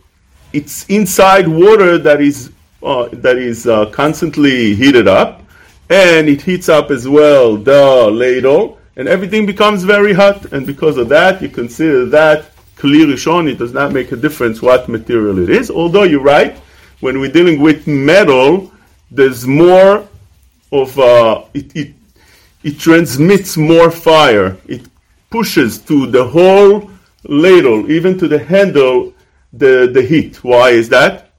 it's 0.53 0.85
inside 0.87 1.49
water 1.49 1.97
that 1.97 2.21
is 2.21 2.53
uh, 2.81 3.09
that 3.11 3.37
is 3.37 3.67
uh, 3.67 3.87
constantly 3.87 4.73
heated 4.73 5.07
up, 5.07 5.41
and 5.89 6.29
it 6.29 6.41
heats 6.41 6.69
up 6.69 6.91
as 6.91 7.09
well 7.09 7.57
the 7.57 8.09
ladle, 8.09 8.74
and 8.97 9.07
everything 9.07 9.45
becomes 9.45 9.83
very 9.83 10.13
hot. 10.13 10.51
And 10.53 10.65
because 10.65 10.97
of 10.97 11.09
that, 11.09 11.41
you 11.41 11.49
consider 11.49 12.05
that 12.07 12.55
kli 12.75 13.05
rishon. 13.05 13.49
It 13.51 13.57
does 13.57 13.73
not 13.73 13.91
make 13.91 14.11
a 14.11 14.15
difference 14.15 14.61
what 14.61 14.87
material 14.89 15.39
it 15.39 15.49
is. 15.49 15.69
Although 15.69 16.03
you're 16.03 16.21
right, 16.21 16.57
when 16.99 17.19
we're 17.19 17.31
dealing 17.31 17.59
with 17.59 17.87
metal, 17.87 18.71
there's 19.11 19.45
more 19.45 20.07
of 20.71 20.97
uh, 20.99 21.43
it, 21.53 21.75
it. 21.75 21.93
It 22.63 22.79
transmits 22.79 23.57
more 23.57 23.91
fire. 23.91 24.57
It 24.67 24.87
pushes 25.29 25.77
to 25.79 26.07
the 26.07 26.25
whole 26.25 26.89
ladle, 27.25 27.91
even 27.91 28.17
to 28.17 28.27
the 28.27 28.39
handle, 28.39 29.13
the, 29.53 29.91
the 29.93 30.01
heat. 30.01 30.43
Why 30.43 30.71
is 30.71 30.89
that? 30.89 31.29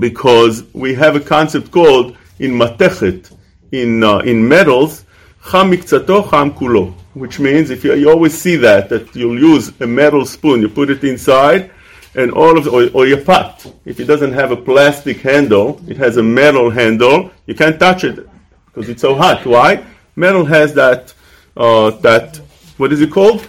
Because 0.00 0.64
we 0.72 0.92
have 0.94 1.14
a 1.14 1.20
concept 1.20 1.70
called 1.70 2.16
in 2.40 2.50
matechet, 2.52 3.32
in, 3.70 4.02
uh, 4.02 4.18
in 4.18 4.46
metals, 4.46 5.04
cham 5.50 5.70
mikzato, 5.70 6.30
cham 6.30 6.52
kulo, 6.52 6.94
which 7.14 7.40
means 7.40 7.70
if 7.70 7.82
you, 7.84 7.94
you 7.94 8.08
always 8.08 8.38
see 8.38 8.56
that, 8.56 8.88
that 8.88 9.14
you'll 9.16 9.38
use 9.38 9.72
a 9.80 9.86
metal 9.86 10.24
spoon, 10.24 10.60
you 10.60 10.68
put 10.68 10.90
it 10.90 11.02
inside, 11.02 11.70
and 12.14 12.30
all 12.32 12.56
of, 12.56 12.66
or, 12.68 12.88
or 12.94 13.06
your 13.06 13.22
pot. 13.24 13.66
If 13.84 13.98
it 13.98 14.04
doesn't 14.04 14.32
have 14.32 14.52
a 14.52 14.56
plastic 14.56 15.18
handle, 15.18 15.80
it 15.88 15.96
has 15.96 16.16
a 16.18 16.22
metal 16.22 16.70
handle, 16.70 17.30
you 17.46 17.54
can't 17.54 17.78
touch 17.80 18.04
it 18.04 18.28
because 18.66 18.88
it's 18.88 19.02
so 19.02 19.14
hot. 19.14 19.44
Why? 19.44 19.84
Metal 20.14 20.44
has 20.44 20.74
that, 20.74 21.14
uh, 21.56 21.90
that, 22.02 22.36
what 22.76 22.92
is 22.92 23.00
it 23.00 23.10
called? 23.10 23.46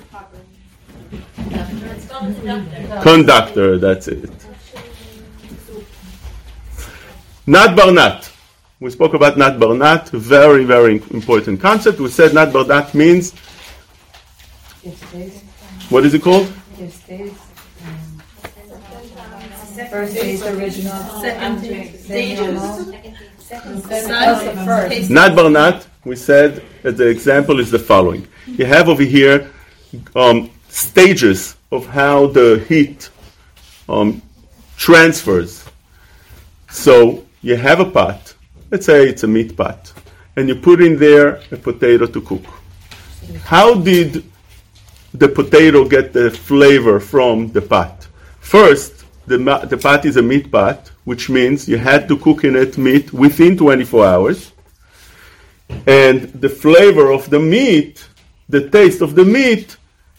Conductor, 3.01 3.77
that's 3.77 4.08
it. 4.08 4.29
Nat 7.48 7.75
bar 7.75 7.91
nat. 7.91 8.31
We 8.82 8.90
spoke 8.90 9.14
about 9.14 9.38
Nat 9.38 9.60
bar 9.60 9.76
nat, 9.76 10.10
very, 10.10 10.66
very 10.66 10.96
important 11.12 11.62
concept. 11.62 12.00
We 12.00 12.10
said 12.10 12.34
Nat 12.34 12.52
bar 12.52 12.66
nat 12.66 12.96
means, 12.96 13.32
what 15.90 16.04
is 16.04 16.16
it 16.16 16.24
called? 16.24 16.52
it 16.80 16.92
stays. 16.92 17.32
First 19.92 20.14
stays 20.14 20.42
original. 20.44 20.98
Second 21.22 21.62
then 21.62 22.54
normal, 22.56 22.86
stages. 23.38 23.84
That's 23.88 24.44
the 24.46 24.66
first. 24.66 25.12
Nat 25.12 25.36
bar 25.36 25.52
nat, 25.52 25.86
we 26.04 26.16
said 26.16 26.64
that 26.82 26.98
the 26.98 27.08
example 27.08 27.60
is 27.60 27.70
the 27.70 27.78
following. 27.78 28.28
You 28.48 28.66
have 28.66 28.90
over 28.90 29.04
here 29.04 29.52
um, 30.16 30.50
stages 30.70 31.56
of 31.72 31.86
how 31.86 32.26
the 32.26 32.66
heat 32.68 33.12
um, 33.88 34.24
transfers. 34.76 35.66
So 36.72 37.28
you 37.44 37.58
have 37.58 37.80
a 37.80 37.86
pot, 37.86 38.34
let's 38.72 38.86
say 38.86 39.08
it's 39.08 39.24
a 39.24 39.28
meat 39.28 39.56
pot, 39.56 39.94
and 40.36 40.48
you 40.48 40.56
put 40.56 40.82
in 40.82 40.98
there 40.98 41.42
a 41.51 41.58
potato 41.58 42.06
to 42.08 42.22
cook. 42.22 42.46
How 43.44 43.75
did 43.75 44.24
the 45.13 45.28
potato 45.28 45.88
get 45.88 46.13
the 46.13 46.32
flavor 46.32 47.00
from 47.00 47.51
the 47.51 47.62
pot? 47.62 48.08
First, 48.40 49.06
the, 49.28 49.38
the 49.70 49.78
pot 49.78 50.06
is 50.06 50.18
a 50.18 50.22
meat 50.22 50.51
pot, 50.51 50.90
which 51.04 51.30
means 51.30 51.68
you 51.68 51.78
had 51.78 52.08
to 52.08 52.18
cook 52.18 52.44
in 52.44 52.56
it 52.56 52.78
meat 52.78 53.12
within 53.13 53.58
24 53.58 54.06
hours. 54.06 54.51
And 55.86 56.22
the 56.34 56.50
flavor 56.50 57.12
of 57.12 57.30
the 57.30 57.40
meat, 57.40 58.06
the 58.50 58.70
taste 58.70 59.01
of 59.01 59.16
the 59.16 59.25
meat, 59.25 59.78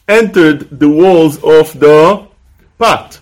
entered 0.09 0.78
the 0.78 0.88
walls 0.88 1.37
of 1.42 1.78
the 1.78 2.26
pot. 2.78 3.21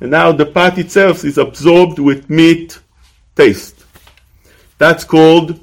And 0.00 0.10
now 0.10 0.32
the 0.32 0.46
pot 0.46 0.78
itself 0.78 1.24
is 1.24 1.38
absorbed 1.38 1.98
with 1.98 2.28
meat 2.28 2.78
taste. 3.36 3.83
That's 4.84 5.02
called 5.02 5.58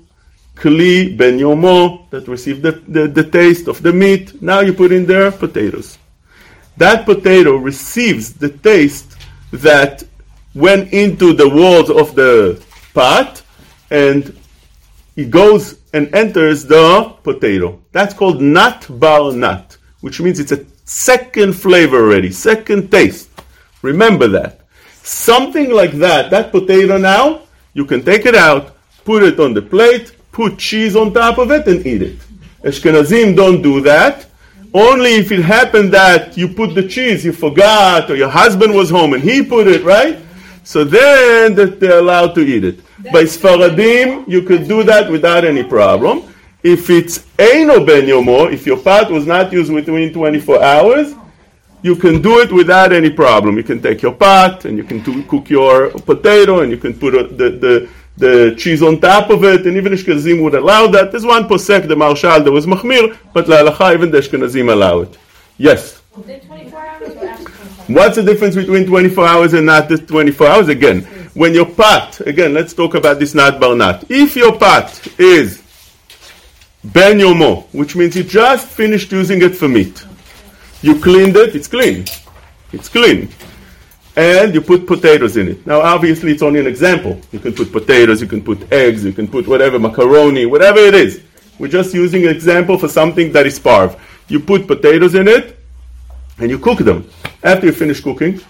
kli 0.55 1.15
ben 1.15 1.37
yomo, 1.37 2.09
that 2.09 2.27
received 2.27 2.63
the, 2.63 2.71
the, 2.87 3.07
the 3.07 3.23
taste 3.23 3.67
of 3.67 3.83
the 3.83 3.93
meat. 3.93 4.41
Now 4.41 4.61
you 4.61 4.73
put 4.73 4.91
in 4.91 5.05
there 5.05 5.31
potatoes. 5.31 5.99
That 6.77 7.05
potato 7.05 7.57
receives 7.57 8.33
the 8.33 8.49
taste 8.49 9.17
that 9.51 10.03
went 10.55 10.91
into 10.91 11.33
the 11.33 11.47
walls 11.47 11.91
of 11.91 12.15
the 12.15 12.65
pot 12.95 13.43
and 13.91 14.35
it 15.15 15.29
goes 15.29 15.77
and 15.93 16.11
enters 16.15 16.65
the 16.65 17.13
potato. 17.21 17.79
That's 17.91 18.15
called 18.15 18.41
nat 18.41 18.87
bar 18.89 19.33
nat, 19.33 19.77
which 19.99 20.19
means 20.19 20.39
it's 20.39 20.51
a 20.51 20.65
second 20.85 21.53
flavor 21.53 21.97
already, 21.97 22.31
second 22.31 22.89
taste. 22.89 23.29
Remember 23.83 24.27
that. 24.29 24.61
Something 25.03 25.71
like 25.71 25.91
that, 26.05 26.31
that 26.31 26.51
potato 26.51 26.97
now, 26.97 27.41
you 27.75 27.85
can 27.85 28.03
take 28.03 28.25
it 28.25 28.33
out, 28.33 28.70
put 29.03 29.23
it 29.23 29.39
on 29.39 29.53
the 29.53 29.61
plate, 29.61 30.15
put 30.31 30.57
cheese 30.57 30.95
on 30.95 31.13
top 31.13 31.37
of 31.37 31.51
it, 31.51 31.67
and 31.67 31.85
eat 31.85 32.01
it. 32.01 32.19
Ashkenazim 32.63 33.35
don't 33.35 33.61
do 33.61 33.81
that. 33.81 34.27
Only 34.73 35.15
if 35.15 35.31
it 35.31 35.41
happened 35.41 35.93
that 35.93 36.37
you 36.37 36.47
put 36.47 36.75
the 36.75 36.87
cheese, 36.87 37.25
you 37.25 37.33
forgot, 37.33 38.09
or 38.09 38.15
your 38.15 38.29
husband 38.29 38.73
was 38.73 38.89
home 38.89 39.13
and 39.13 39.21
he 39.21 39.43
put 39.43 39.67
it, 39.67 39.83
right? 39.83 40.19
So 40.63 40.83
then 40.85 41.55
that 41.55 41.79
they're 41.79 41.99
allowed 41.99 42.35
to 42.35 42.41
eat 42.41 42.63
it. 42.63 42.79
By 43.11 43.23
Sfaradim, 43.23 44.27
you 44.29 44.43
could 44.43 44.67
do 44.67 44.83
that 44.83 45.11
without 45.11 45.43
any 45.43 45.63
problem. 45.63 46.33
If 46.63 46.89
it's 46.89 47.19
Eino 47.37 47.85
Ben 47.85 48.03
Yomo, 48.03 48.53
if 48.53 48.65
your 48.65 48.77
pot 48.77 49.11
was 49.11 49.25
not 49.25 49.51
used 49.51 49.73
within 49.73 50.13
24 50.13 50.63
hours, 50.63 51.15
you 51.81 51.95
can 51.95 52.21
do 52.21 52.39
it 52.39 52.51
without 52.51 52.93
any 52.93 53.09
problem. 53.09 53.57
You 53.57 53.63
can 53.63 53.81
take 53.81 54.03
your 54.03 54.13
pot 54.13 54.65
and 54.65 54.77
you 54.77 54.83
can 54.83 55.01
do, 55.01 55.23
cook 55.23 55.49
your 55.49 55.89
potato 55.89 56.61
and 56.61 56.71
you 56.71 56.77
can 56.77 56.93
put 56.93 57.13
the, 57.37 57.49
the, 57.49 57.89
the 58.21 58.55
cheese 58.57 58.81
on 58.83 59.01
top 59.01 59.29
of 59.29 59.43
it. 59.43 59.65
And 59.65 59.75
even 59.75 59.91
Ashkenazim 59.91 60.41
would 60.43 60.55
allow 60.55 60.87
that. 60.87 61.11
There's 61.11 61.25
one 61.25 61.49
posek, 61.49 61.87
the 61.87 61.95
Maharshal, 61.95 62.43
that 62.45 62.51
was 62.51 62.65
Mahmir, 62.65 63.17
but 63.33 63.49
La 63.49 63.57
Halacha, 63.57 63.93
even 63.95 64.11
the 64.11 64.19
Ashkenazim 64.19 64.71
allow 64.71 65.01
it. 65.01 65.17
Yes. 65.57 66.01
Within 66.15 66.39
24 66.41 66.79
hours 66.79 67.15
or 67.15 67.27
after 67.27 67.43
24 67.43 67.95
What's 67.95 68.15
the 68.15 68.23
difference 68.23 68.55
between 68.55 68.85
24 68.85 69.27
hours 69.27 69.53
and 69.53 69.65
not 69.65 69.89
the 69.89 69.97
24 69.97 70.47
hours? 70.47 70.67
Again, 70.69 71.01
when 71.33 71.53
your 71.53 71.65
pot, 71.65 72.21
again, 72.21 72.53
let's 72.53 72.73
talk 72.73 72.93
about 72.95 73.19
this 73.19 73.33
nat 73.33 73.59
bar 73.59 73.75
nat. 73.75 74.03
If 74.09 74.35
your 74.35 74.57
pot 74.57 75.07
is 75.19 75.61
ben 76.83 77.19
yomo, 77.19 77.65
which 77.73 77.95
means 77.95 78.15
you 78.15 78.23
just 78.23 78.67
finished 78.67 79.11
using 79.11 79.41
it 79.41 79.55
for 79.55 79.67
meat, 79.67 80.05
you 80.81 80.99
cleaned 80.99 81.35
it, 81.35 81.55
it's 81.55 81.67
clean. 81.67 82.05
It's 82.71 82.87
clean. 82.87 83.29
And 84.15 84.53
you 84.53 84.61
put 84.61 84.85
potatoes 84.85 85.37
in 85.37 85.47
it. 85.47 85.65
Now, 85.65 85.79
obviously, 85.79 86.33
it's 86.33 86.41
only 86.41 86.59
an 86.59 86.67
example. 86.67 87.21
You 87.31 87.39
can 87.39 87.53
put 87.53 87.71
potatoes, 87.71 88.21
you 88.21 88.27
can 88.27 88.43
put 88.43 88.71
eggs, 88.71 89.05
you 89.05 89.13
can 89.13 89.27
put 89.27 89.47
whatever, 89.47 89.79
macaroni, 89.79 90.45
whatever 90.45 90.79
it 90.79 90.93
is. 90.93 91.21
We're 91.57 91.69
just 91.69 91.93
using 91.93 92.23
an 92.23 92.29
example 92.29 92.77
for 92.77 92.87
something 92.87 93.31
that 93.31 93.45
is 93.45 93.59
parv. 93.59 93.97
You 94.27 94.39
put 94.39 94.67
potatoes 94.67 95.15
in 95.15 95.27
it, 95.27 95.57
and 96.39 96.49
you 96.49 96.59
cook 96.59 96.79
them. 96.79 97.09
After 97.43 97.67
you 97.67 97.71
finish 97.71 98.01
cooking, 98.01 98.41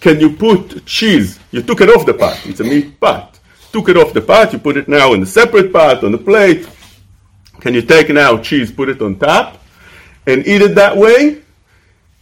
can 0.00 0.18
you 0.18 0.30
put 0.30 0.84
cheese? 0.86 1.38
You 1.50 1.62
took 1.62 1.80
it 1.80 1.90
off 1.90 2.06
the 2.06 2.14
pot. 2.14 2.40
It's 2.46 2.60
a 2.60 2.64
meat 2.64 2.98
pot. 2.98 3.38
Took 3.72 3.90
it 3.90 3.96
off 3.96 4.12
the 4.12 4.20
pot. 4.20 4.52
You 4.52 4.58
put 4.58 4.76
it 4.76 4.88
now 4.88 5.12
in 5.12 5.22
a 5.22 5.26
separate 5.26 5.72
pot 5.72 6.02
on 6.04 6.12
the 6.12 6.18
plate. 6.18 6.68
Can 7.60 7.74
you 7.74 7.82
take 7.82 8.08
now 8.08 8.38
cheese, 8.38 8.72
put 8.72 8.88
it 8.88 9.02
on 9.02 9.16
top, 9.18 9.62
and 10.26 10.46
eat 10.46 10.62
it 10.62 10.74
that 10.76 10.96
way? 10.96 11.42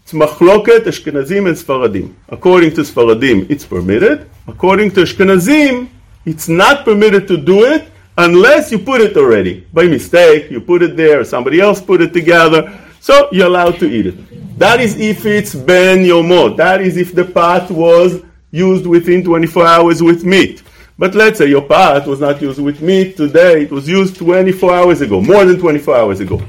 It's 0.06 0.12
machloket 0.12 0.84
Ashkenazim 0.84 1.48
and 1.48 1.56
Sfaradim. 1.56 2.14
According 2.28 2.75
to 2.75 2.82
Sfaradim, 2.82 3.50
it's 3.50 3.66
permitted. 3.66 4.30
According 4.46 4.92
to 4.92 5.00
Ashkenazim, 5.00 5.88
it's 6.25 6.48
not 6.48 6.84
permitted 6.84 7.26
to 7.26 7.36
do 7.36 7.64
it 7.64 7.90
unless 8.16 8.70
you 8.70 8.78
put 8.78 9.00
it 9.00 9.16
already. 9.16 9.66
By 9.72 9.88
mistake, 9.88 10.48
you 10.48 10.60
put 10.60 10.84
it 10.84 10.96
there, 10.96 11.25
somebody 11.25 11.60
else 11.60 11.80
put 11.80 12.00
it 12.00 12.12
together, 12.12 12.72
so 13.00 13.28
you're 13.32 13.48
allowed 13.48 13.80
to 13.80 13.90
eat 13.90 14.06
it. 14.06 14.56
That 14.60 14.80
is 14.80 14.96
if 14.96 15.26
it's 15.26 15.56
ben 15.56 16.04
yomo. 16.04 16.56
That 16.56 16.82
is 16.82 16.96
if 16.96 17.12
the 17.12 17.25
pot 17.25 17.68
was 17.68 18.22
used 18.52 18.86
within 18.86 19.25
24 19.25 19.66
hours 19.66 20.04
with 20.04 20.25
meat. 20.25 20.62
But 20.96 21.16
let's 21.16 21.38
say 21.38 21.46
your 21.46 21.62
pot 21.62 22.06
was 22.06 22.20
not 22.20 22.40
used 22.40 22.60
with 22.60 22.80
meat 22.80 23.16
today, 23.16 23.62
it 23.62 23.72
was 23.72 23.88
used 23.88 24.18
24 24.18 24.72
hours 24.72 25.00
ago, 25.00 25.20
more 25.20 25.44
than 25.44 25.58
24 25.58 25.96
hours 25.96 26.20
ago. 26.20 26.40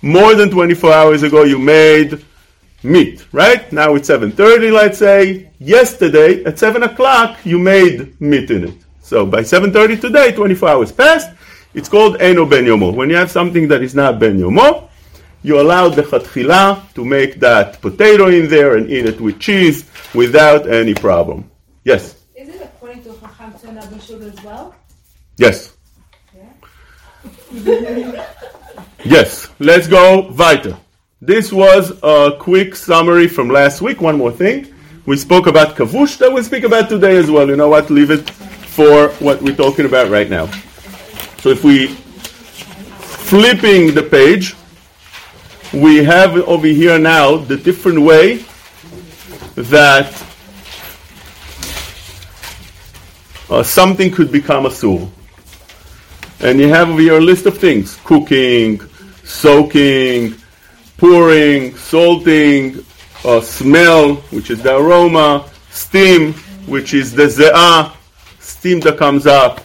More 0.00 0.34
than 0.34 0.48
24 0.48 0.90
hours 0.90 1.22
ago, 1.22 1.44
you 1.44 1.58
made 1.58 2.24
meat, 2.84 3.26
right? 3.32 3.70
Now 3.72 3.94
it's 3.94 4.08
7.30, 4.08 4.72
let's 4.72 4.98
say. 4.98 5.50
Yesterday, 5.58 6.44
at 6.44 6.58
7 6.58 6.82
o'clock, 6.82 7.38
you 7.44 7.58
made 7.58 8.20
meat 8.20 8.50
in 8.50 8.64
it. 8.68 8.74
So 9.00 9.26
by 9.26 9.40
7.30 9.40 10.00
today, 10.00 10.32
24 10.32 10.68
hours 10.68 10.92
passed, 10.92 11.30
it's 11.74 11.88
called 11.88 12.20
Eno 12.20 12.46
Ben 12.46 12.64
Yomo. 12.64 12.94
When 12.94 13.10
you 13.10 13.16
have 13.16 13.30
something 13.30 13.68
that 13.68 13.82
is 13.82 13.94
not 13.94 14.18
Ben 14.18 14.38
Yomo, 14.38 14.88
you 15.42 15.60
allow 15.60 15.88
the 15.88 16.02
chatchila 16.02 16.92
to 16.94 17.04
make 17.04 17.40
that 17.40 17.80
potato 17.80 18.28
in 18.28 18.48
there 18.48 18.76
and 18.76 18.88
eat 18.90 19.06
it 19.06 19.20
with 19.20 19.38
cheese 19.38 19.90
without 20.14 20.68
any 20.68 20.94
problem. 20.94 21.50
Yes? 21.84 22.16
Is 22.34 22.48
it 22.48 22.62
according 22.62 23.02
to 23.04 23.12
Chacham 23.20 23.52
Tzena 23.52 23.82
Bishul 23.88 24.22
as 24.22 24.42
well? 24.42 24.74
Yes. 25.36 25.76
yes. 29.04 29.48
Let's 29.58 29.86
go 29.86 30.30
weiter. 30.32 30.76
This 31.26 31.50
was 31.50 31.90
a 32.02 32.36
quick 32.38 32.76
summary 32.76 33.28
from 33.28 33.48
last 33.48 33.80
week. 33.80 34.02
One 34.02 34.18
more 34.18 34.30
thing. 34.30 34.74
We 35.06 35.16
spoke 35.16 35.46
about 35.46 35.74
kavush 35.74 36.18
that 36.18 36.30
we'll 36.30 36.44
speak 36.44 36.64
about 36.64 36.90
today 36.90 37.16
as 37.16 37.30
well. 37.30 37.48
You 37.48 37.56
know 37.56 37.70
what? 37.70 37.88
Leave 37.88 38.10
it 38.10 38.28
for 38.28 39.08
what 39.24 39.40
we're 39.40 39.56
talking 39.56 39.86
about 39.86 40.10
right 40.10 40.28
now. 40.28 40.48
So 41.38 41.48
if 41.48 41.64
we 41.64 41.86
flipping 41.86 43.94
the 43.94 44.02
page, 44.02 44.54
we 45.72 46.04
have 46.04 46.36
over 46.46 46.66
here 46.66 46.98
now 46.98 47.38
the 47.38 47.56
different 47.56 48.02
way 48.02 48.44
that 49.54 50.12
uh, 53.48 53.62
something 53.62 54.10
could 54.10 54.30
become 54.30 54.66
a 54.66 54.70
soul. 54.70 55.10
And 56.40 56.60
you 56.60 56.68
have 56.68 56.90
over 56.90 57.00
here 57.00 57.16
a 57.16 57.20
list 57.22 57.46
of 57.46 57.56
things 57.56 57.98
cooking, 58.04 58.82
soaking, 59.24 60.34
pouring, 60.96 61.76
salting, 61.76 62.84
uh, 63.24 63.40
smell, 63.40 64.16
which 64.30 64.50
is 64.50 64.62
the 64.62 64.76
aroma, 64.76 65.48
steam, 65.70 66.32
which 66.66 66.94
is 66.94 67.12
the 67.12 67.24
ze'ah, 67.24 67.92
steam 68.40 68.80
that 68.80 68.96
comes 68.98 69.26
up. 69.26 69.64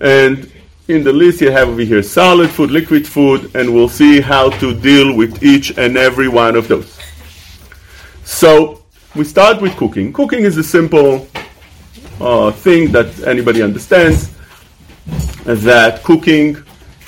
And 0.00 0.50
in 0.88 1.02
the 1.02 1.12
list 1.12 1.40
you 1.40 1.50
have 1.50 1.68
over 1.68 1.82
here 1.82 2.02
solid 2.02 2.50
food, 2.50 2.70
liquid 2.70 3.06
food, 3.06 3.54
and 3.54 3.74
we'll 3.74 3.88
see 3.88 4.20
how 4.20 4.50
to 4.58 4.74
deal 4.78 5.16
with 5.16 5.42
each 5.42 5.76
and 5.76 5.96
every 5.96 6.28
one 6.28 6.56
of 6.56 6.68
those. 6.68 6.98
So 8.24 8.82
we 9.14 9.24
start 9.24 9.60
with 9.60 9.76
cooking. 9.76 10.12
Cooking 10.12 10.44
is 10.44 10.56
a 10.56 10.62
simple 10.62 11.26
uh, 12.20 12.50
thing 12.52 12.92
that 12.92 13.22
anybody 13.26 13.62
understands. 13.62 14.30
That 15.44 16.02
cooking 16.02 16.56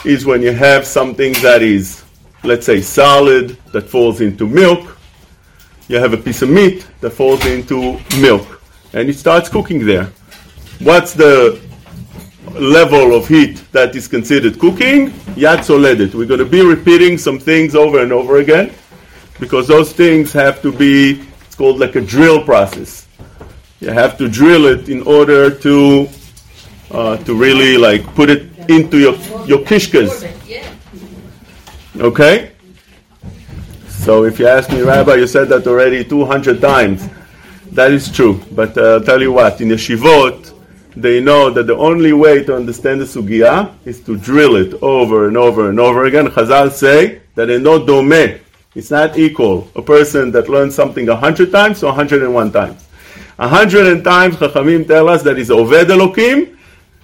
is 0.05 0.25
when 0.25 0.43
you 0.43 0.53
have 0.53 0.87
something 0.87 1.33
that 1.35 1.61
is, 1.61 2.05
let's 2.49 2.67
say, 2.67 2.81
solid 2.81 3.57
that 3.73 3.89
falls 3.89 4.21
into 4.21 4.47
milk. 4.47 4.99
You 5.89 5.99
have 5.99 6.13
a 6.13 6.17
piece 6.17 6.43
of 6.43 6.51
meat 6.51 6.87
that 7.01 7.11
falls 7.11 7.45
into 7.47 8.01
milk, 8.21 8.63
and 8.95 9.09
it 9.09 9.17
starts 9.17 9.49
cooking 9.49 9.87
there. 9.87 10.07
What's 10.81 11.13
the 11.13 11.61
level 12.53 13.15
of 13.15 13.29
heat 13.29 13.63
that 13.73 13.95
is 13.95 14.09
considered 14.09 14.59
cooking? 14.59 15.11
Yad 15.43 15.61
soledet. 15.69 16.15
We're 16.15 16.27
going 16.27 16.41
to 16.41 16.53
be 16.59 16.63
repeating 16.65 17.19
some 17.19 17.39
things 17.39 17.75
over 17.75 18.03
and 18.03 18.13
over 18.13 18.39
again 18.39 18.73
because 19.39 19.69
those 19.69 19.93
things 19.93 20.33
have 20.33 20.61
to 20.63 20.73
be, 20.73 21.21
it's 21.47 21.55
called 21.55 21.79
like 21.79 21.97
a 21.97 22.01
drill 22.01 22.43
process. 22.43 23.07
You 23.81 23.91
have 23.91 24.19
to 24.19 24.29
drill 24.29 24.65
it 24.67 24.89
in 24.89 25.03
order 25.03 25.51
to 25.51 26.09
uh, 26.91 27.17
to 27.19 27.35
really 27.35 27.77
like 27.77 28.03
put 28.15 28.31
it 28.31 28.43
into 28.71 28.99
your 28.99 29.15
your 29.47 29.61
kishkas. 29.69 30.25
Okay. 32.01 32.53
So 33.89 34.25
if 34.25 34.39
you 34.39 34.47
ask 34.47 34.71
me, 34.71 34.83
Rabbi, 34.83 35.17
you 35.17 35.27
said 35.27 35.49
that 35.49 35.67
already 35.67 36.05
200 36.05 36.61
times. 36.61 37.09
That 37.73 37.91
is 37.91 38.11
true. 38.11 38.41
But 38.53 38.79
uh, 38.79 38.95
I'll 38.95 39.01
tell 39.01 39.21
you 39.21 39.33
what, 39.33 39.61
in 39.61 39.69
yeshivot, 39.69 40.55
they 40.95 41.21
know 41.21 41.51
that 41.51 41.67
the 41.67 41.77
only 41.77 42.13
way 42.13 42.45
to 42.45 42.55
understand 42.55 43.01
the 43.01 43.05
sugya 43.05 43.75
is 43.85 44.01
to 44.03 44.17
drill 44.17 44.55
it 44.55 44.81
over 44.81 45.27
and 45.27 45.37
over 45.37 45.71
and 45.71 45.81
over 45.81 46.05
again. 46.05 46.29
Chazal 46.29 46.71
say 46.71 47.21
that 47.35 47.51
it's 47.51 47.65
not 47.65 47.87
dome. 47.87 48.13
It's 48.77 48.93
not 48.93 49.19
equal. 49.19 49.69
A 49.75 49.83
person 49.83 50.31
that 50.33 50.49
learns 50.49 50.77
something 50.77 51.09
a 51.09 51.17
hundred 51.17 51.51
times 51.51 51.83
or 51.83 51.87
101 51.87 52.53
times. 52.53 52.87
A 53.41 53.49
hundred 53.49 54.05
times, 54.05 54.37
Chachamim 54.37 54.87
tell 54.87 55.09
us 55.09 55.23
that 55.25 55.37
is 55.37 55.51
Oved 55.51 55.87
Elokim, 55.87 56.57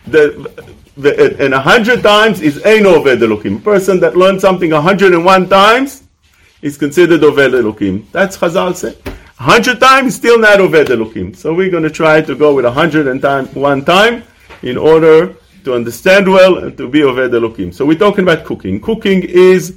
the, 0.06 0.74
and 0.96 1.54
a 1.54 1.60
hundred 1.60 2.02
times 2.02 2.40
is 2.40 2.58
Ein 2.64 2.84
Oved 2.84 3.18
Elokim. 3.18 3.58
A 3.58 3.60
person 3.60 4.00
that 4.00 4.16
learns 4.16 4.42
something 4.42 4.72
a 4.72 4.80
hundred 4.80 5.12
and 5.12 5.24
one 5.24 5.48
times 5.48 6.04
is 6.62 6.78
considered 6.78 7.20
Oved 7.20 7.52
Elokim. 7.52 8.04
That's 8.12 8.36
Chazal 8.36 8.74
say. 8.76 8.96
A 9.06 9.42
hundred 9.42 9.80
times 9.80 10.14
still 10.14 10.38
not 10.38 10.58
Oved 10.58 10.86
Elokim. 10.86 11.34
So 11.36 11.52
we're 11.52 11.70
going 11.70 11.82
to 11.82 11.90
try 11.90 12.20
to 12.20 12.34
go 12.34 12.54
with 12.54 12.64
a 12.64 12.70
hundred 12.70 13.08
and 13.08 13.20
time, 13.20 13.46
one 13.54 13.84
time 13.84 14.22
in 14.62 14.76
order 14.76 15.34
to 15.64 15.74
understand 15.74 16.30
well 16.30 16.58
and 16.58 16.76
to 16.76 16.88
be 16.88 17.00
Oved 17.00 17.30
Elokim. 17.30 17.74
So 17.74 17.84
we're 17.84 17.98
talking 17.98 18.22
about 18.22 18.44
cooking. 18.44 18.80
Cooking 18.80 19.22
is 19.24 19.76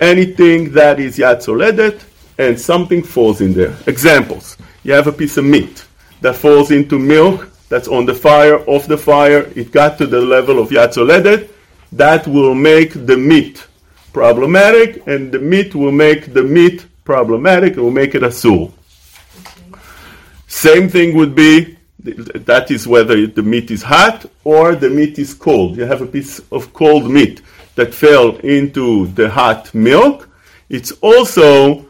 anything 0.00 0.72
that 0.72 1.00
is 1.00 1.18
Yad 1.18 1.38
Soledet 1.44 2.04
and 2.38 2.58
something 2.58 3.02
falls 3.02 3.40
in 3.40 3.52
there. 3.52 3.76
Examples. 3.86 4.56
You 4.84 4.92
have 4.92 5.08
a 5.08 5.12
piece 5.12 5.36
of 5.36 5.44
meat 5.44 5.84
that 6.20 6.36
falls 6.36 6.70
into 6.70 6.98
milk 6.98 7.49
that's 7.70 7.88
on 7.88 8.04
the 8.04 8.14
fire, 8.14 8.58
off 8.68 8.86
the 8.86 8.98
fire, 8.98 9.50
it 9.54 9.72
got 9.72 9.96
to 9.96 10.06
the 10.06 10.20
level 10.20 10.58
of 10.58 10.68
Yad 10.68 10.92
Soledet, 10.92 11.48
that 11.92 12.26
will 12.26 12.54
make 12.54 12.92
the 13.06 13.16
meat 13.16 13.66
problematic, 14.12 15.06
and 15.06 15.32
the 15.32 15.38
meat 15.38 15.74
will 15.74 15.92
make 15.92 16.34
the 16.34 16.42
meat 16.42 16.84
problematic, 17.04 17.74
it 17.74 17.80
will 17.80 17.92
make 17.92 18.14
it 18.14 18.24
a 18.24 18.28
asur. 18.28 18.72
Same 20.48 20.88
thing 20.88 21.16
would 21.16 21.34
be, 21.34 21.78
that 22.00 22.70
is 22.70 22.88
whether 22.88 23.26
the 23.26 23.42
meat 23.42 23.70
is 23.70 23.82
hot 23.82 24.26
or 24.42 24.74
the 24.74 24.90
meat 24.90 25.18
is 25.18 25.32
cold. 25.32 25.76
You 25.76 25.84
have 25.84 26.02
a 26.02 26.06
piece 26.06 26.40
of 26.50 26.72
cold 26.72 27.08
meat 27.08 27.40
that 27.76 27.94
fell 27.94 28.36
into 28.38 29.06
the 29.08 29.30
hot 29.30 29.72
milk, 29.74 30.28
it's 30.68 30.90
also 31.02 31.86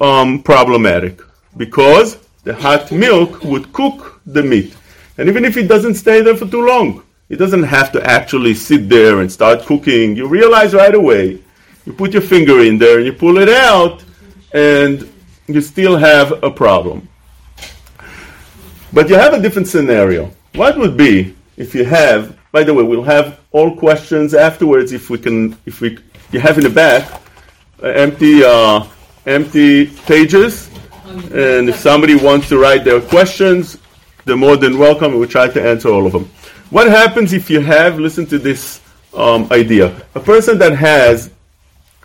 um, 0.00 0.40
problematic 0.42 1.20
because 1.56 2.18
the 2.44 2.54
hot 2.54 2.92
milk 2.92 3.42
would 3.42 3.72
cook 3.72 4.20
the 4.26 4.42
meat. 4.42 4.76
And 5.18 5.28
even 5.28 5.44
if 5.44 5.56
it 5.56 5.68
doesn't 5.68 5.94
stay 5.94 6.22
there 6.22 6.36
for 6.36 6.46
too 6.46 6.66
long, 6.66 7.02
it 7.28 7.36
doesn't 7.36 7.62
have 7.62 7.92
to 7.92 8.04
actually 8.04 8.54
sit 8.54 8.88
there 8.88 9.20
and 9.20 9.30
start 9.30 9.62
cooking. 9.62 10.16
You 10.16 10.26
realize 10.26 10.74
right 10.74 10.94
away, 10.94 11.40
you 11.86 11.92
put 11.92 12.12
your 12.12 12.22
finger 12.22 12.60
in 12.60 12.78
there 12.78 12.98
and 12.98 13.06
you 13.06 13.12
pull 13.12 13.38
it 13.38 13.48
out, 13.48 14.02
and 14.52 15.10
you 15.46 15.60
still 15.60 15.96
have 15.96 16.42
a 16.42 16.50
problem. 16.50 17.08
But 18.92 19.08
you 19.08 19.16
have 19.16 19.34
a 19.34 19.40
different 19.40 19.68
scenario. 19.68 20.30
What 20.54 20.78
would 20.78 20.96
be 20.96 21.34
if 21.56 21.74
you 21.74 21.84
have, 21.84 22.36
by 22.52 22.62
the 22.62 22.72
way, 22.72 22.82
we'll 22.82 23.02
have 23.02 23.40
all 23.52 23.76
questions 23.76 24.34
afterwards 24.34 24.92
if 24.92 25.10
we 25.10 25.18
can, 25.18 25.56
if 25.66 25.80
we, 25.80 25.98
you 26.32 26.40
have 26.40 26.58
in 26.58 26.64
the 26.64 26.70
back 26.70 27.20
uh, 27.82 27.88
empty, 27.88 28.44
uh, 28.44 28.84
empty 29.26 29.86
pages, 29.86 30.70
and 31.32 31.68
if 31.68 31.76
somebody 31.76 32.14
wants 32.14 32.48
to 32.48 32.58
write 32.58 32.84
their 32.84 33.00
questions, 33.00 33.78
they're 34.24 34.36
more 34.36 34.56
than 34.56 34.78
welcome. 34.78 35.18
We'll 35.18 35.28
try 35.28 35.48
to 35.48 35.62
answer 35.62 35.88
all 35.88 36.06
of 36.06 36.12
them. 36.12 36.24
What 36.70 36.88
happens 36.88 37.32
if 37.32 37.50
you 37.50 37.60
have, 37.60 37.98
listen 37.98 38.26
to 38.26 38.38
this 38.38 38.80
um, 39.12 39.48
idea, 39.50 39.94
a 40.14 40.20
person 40.20 40.58
that 40.58 40.74
has 40.76 41.30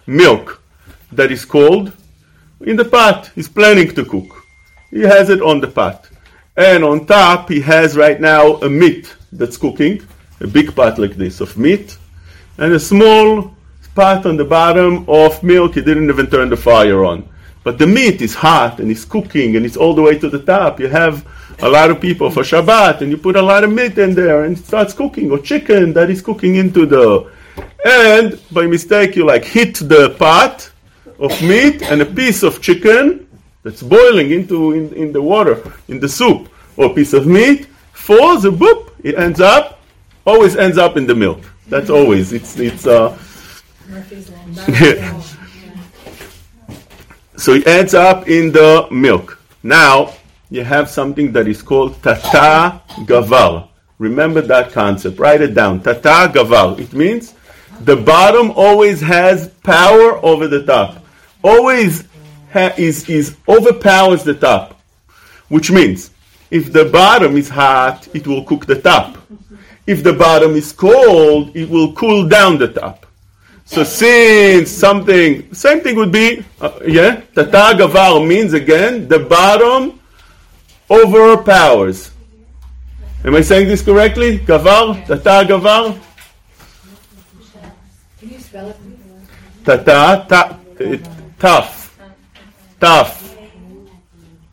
milk 0.05 0.61
that 1.11 1.31
is 1.31 1.45
cold 1.45 1.91
in 2.61 2.75
the 2.75 2.85
pot, 2.85 3.31
he's 3.35 3.47
planning 3.47 3.93
to 3.95 4.03
cook. 4.03 4.43
He 4.91 5.01
has 5.01 5.29
it 5.29 5.41
on 5.41 5.61
the 5.61 5.67
pot. 5.67 6.09
And 6.57 6.83
on 6.83 7.05
top, 7.05 7.47
he 7.47 7.61
has 7.61 7.95
right 7.95 8.19
now 8.19 8.55
a 8.55 8.69
meat 8.69 9.15
that's 9.31 9.55
cooking, 9.55 10.05
a 10.41 10.47
big 10.47 10.75
pot 10.75 10.99
like 10.99 11.15
this 11.15 11.39
of 11.39 11.57
meat, 11.57 11.97
and 12.57 12.73
a 12.73 12.79
small 12.79 13.55
pot 13.95 14.25
on 14.25 14.35
the 14.35 14.43
bottom 14.43 15.05
of 15.07 15.41
milk. 15.41 15.75
He 15.75 15.81
didn't 15.81 16.09
even 16.09 16.27
turn 16.27 16.49
the 16.49 16.57
fire 16.57 17.05
on. 17.05 17.27
But 17.63 17.77
the 17.77 17.87
meat 17.87 18.21
is 18.21 18.35
hot 18.35 18.79
and 18.79 18.91
it's 18.91 19.05
cooking 19.05 19.55
and 19.55 19.65
it's 19.65 19.77
all 19.77 19.93
the 19.93 20.01
way 20.01 20.17
to 20.19 20.29
the 20.29 20.39
top. 20.39 20.79
You 20.79 20.87
have 20.87 21.25
a 21.61 21.69
lot 21.69 21.91
of 21.91 21.99
people 21.99 22.29
for 22.31 22.43
Shabbat 22.43 23.01
and 23.01 23.11
you 23.11 23.17
put 23.17 23.35
a 23.35 23.41
lot 23.41 23.63
of 23.63 23.71
meat 23.71 23.97
in 23.97 24.13
there 24.13 24.43
and 24.45 24.57
it 24.57 24.63
starts 24.63 24.93
cooking, 24.93 25.31
or 25.31 25.39
chicken 25.39 25.93
that 25.93 26.09
is 26.09 26.21
cooking 26.21 26.55
into 26.55 26.85
the. 26.85 27.29
And 27.85 28.39
by 28.51 28.65
mistake, 28.67 29.15
you 29.15 29.25
like 29.25 29.43
hit 29.43 29.75
the 29.75 30.15
pot 30.17 30.71
of 31.19 31.31
meat 31.41 31.81
and 31.81 32.01
a 32.01 32.05
piece 32.05 32.43
of 32.43 32.61
chicken 32.61 33.27
that's 33.63 33.83
boiling 33.83 34.31
into 34.31 34.71
in, 34.71 34.93
in 34.93 35.11
the 35.11 35.21
water, 35.21 35.61
in 35.89 35.99
the 35.99 36.07
soup, 36.07 36.49
or 36.77 36.85
a 36.85 36.93
piece 36.93 37.13
of 37.13 37.27
meat 37.27 37.67
falls, 37.91 38.45
boop, 38.45 38.91
it 39.03 39.15
ends 39.19 39.41
up, 39.41 39.81
always 40.25 40.55
ends 40.55 40.77
up 40.77 40.95
in 40.97 41.05
the 41.05 41.15
milk. 41.15 41.41
That's 41.67 41.89
always. 41.89 42.31
It's, 42.33 42.57
it's, 42.57 42.87
uh, 42.87 43.17
so 47.37 47.53
it 47.53 47.67
ends 47.67 47.93
up 47.93 48.27
in 48.29 48.51
the 48.51 48.87
milk. 48.91 49.39
Now, 49.61 50.13
you 50.49 50.63
have 50.63 50.89
something 50.89 51.31
that 51.33 51.47
is 51.47 51.61
called 51.61 52.01
tata 52.01 52.81
gavar. 53.05 53.67
Remember 53.99 54.41
that 54.41 54.71
concept. 54.71 55.19
Write 55.19 55.41
it 55.41 55.53
down. 55.53 55.81
Tata 55.81 56.31
gavar. 56.33 56.79
It 56.79 56.93
means 56.93 57.35
the 57.81 57.95
bottom 57.95 58.51
always 58.51 58.99
has 59.01 59.49
power 59.63 60.23
over 60.25 60.47
the 60.47 60.65
top. 60.65 61.03
Always 61.43 62.05
ha- 62.51 62.73
is, 62.77 63.07
is 63.09 63.37
overpowers 63.47 64.23
the 64.23 64.33
top. 64.33 64.79
Which 65.49 65.71
means 65.71 66.11
if 66.49 66.73
the 66.73 66.85
bottom 66.85 67.37
is 67.37 67.49
hot, 67.49 68.07
it 68.15 68.25
will 68.25 68.43
cook 68.43 68.65
the 68.65 68.81
top. 68.81 69.17
If 69.85 70.03
the 70.03 70.13
bottom 70.13 70.55
is 70.55 70.71
cold, 70.71 71.55
it 71.55 71.69
will 71.69 71.93
cool 71.93 72.27
down 72.27 72.57
the 72.57 72.67
top. 72.67 73.05
So 73.65 73.83
since 73.83 74.71
something, 74.71 75.53
same 75.53 75.81
thing 75.81 75.95
would 75.95 76.11
be, 76.11 76.43
uh, 76.59 76.79
yeah, 76.87 77.21
tata 77.35 77.77
gavar 77.77 78.27
means 78.27 78.53
again, 78.53 79.07
the 79.07 79.19
bottom 79.19 79.98
overpowers. 80.89 82.11
Am 83.23 83.35
I 83.35 83.41
saying 83.41 83.67
this 83.67 83.81
correctly? 83.81 84.39
Gavar? 84.39 85.05
Tata 85.05 85.45
gavar? 85.47 85.99
Can 88.19 88.29
you 88.29 88.39
spell 88.39 88.69
it? 88.69 88.77
Tata, 89.63 90.25
ta, 90.27 90.57
uh, 90.79 90.97
taf, 91.37 91.91
taf, 92.79 93.35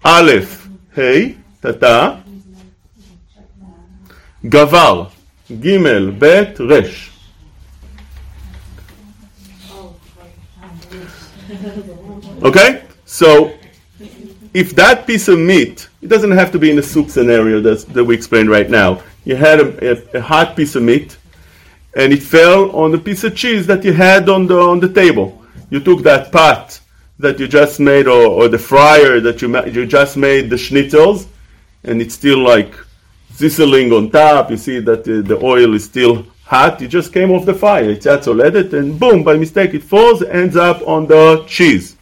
aleph, 0.05 0.68
hey, 0.94 1.37
tata, 1.62 2.22
gavar, 4.44 5.11
gimel, 5.49 6.18
bet, 6.18 6.59
resh. 6.59 7.11
Okay? 12.42 12.83
So, 13.05 13.55
if 14.53 14.75
that 14.75 15.07
piece 15.07 15.29
of 15.29 15.38
meat, 15.38 15.88
it 16.07 16.09
doesn't 16.09 16.31
have 16.31 16.53
to 16.53 16.59
be 16.61 16.71
in 16.71 16.77
the 16.77 16.85
soup 16.85 17.11
scenario 17.11 17.61
that's, 17.61 17.83
that 17.83 18.05
we 18.05 18.14
explained 18.14 18.49
right 18.49 18.71
now. 18.71 19.03
You 19.25 19.35
had 19.35 19.59
a, 19.59 19.69
a, 19.90 20.19
a 20.19 20.21
hot 20.21 20.55
piece 20.55 20.77
of 20.77 20.85
meat, 20.85 21.19
and 21.97 22.12
it 22.12 22.23
fell 22.23 22.71
on 22.77 22.92
the 22.92 22.99
piece 22.99 23.25
of 23.25 23.35
cheese 23.35 23.66
that 23.66 23.85
you 23.85 23.92
had 23.92 24.29
on 24.29 24.47
the, 24.47 24.57
on 24.57 24.79
the 24.79 24.88
table. 24.88 25.42
You 25.69 25.81
took 25.81 26.05
that 26.05 26.31
pot 26.31 26.79
that 27.19 27.40
you 27.40 27.49
just 27.49 27.81
made, 27.81 28.07
or, 28.07 28.25
or 28.38 28.47
the 28.47 28.57
fryer 28.57 29.19
that 29.19 29.42
you, 29.42 29.49
ma- 29.49 29.64
you 29.64 29.85
just 29.85 30.16
made, 30.16 30.49
the 30.49 30.55
schnitzels, 30.55 31.27
and 31.83 32.01
it's 32.01 32.14
still 32.14 32.38
like 32.38 32.73
sizzling 33.33 33.92
on 33.92 34.09
top. 34.09 34.53
You 34.53 34.59
see 34.59 34.79
that 34.79 35.03
the, 35.03 35.23
the 35.23 35.45
oil 35.45 35.75
is 35.75 35.87
still 35.87 36.25
hot. 36.45 36.81
It 36.83 36.88
just 36.88 37.12
came 37.12 37.33
off 37.33 37.45
the 37.47 37.55
fire. 37.55 37.90
It's 37.90 38.07
atzoledet, 38.07 38.75
and 38.75 39.01
boom, 39.01 39.25
by 39.25 39.37
mistake, 39.37 39.75
it 39.75 39.83
falls, 39.83 40.23
ends 40.23 40.55
up 40.55 40.87
on 40.87 41.09
the 41.09 41.45
cheese. 41.49 41.97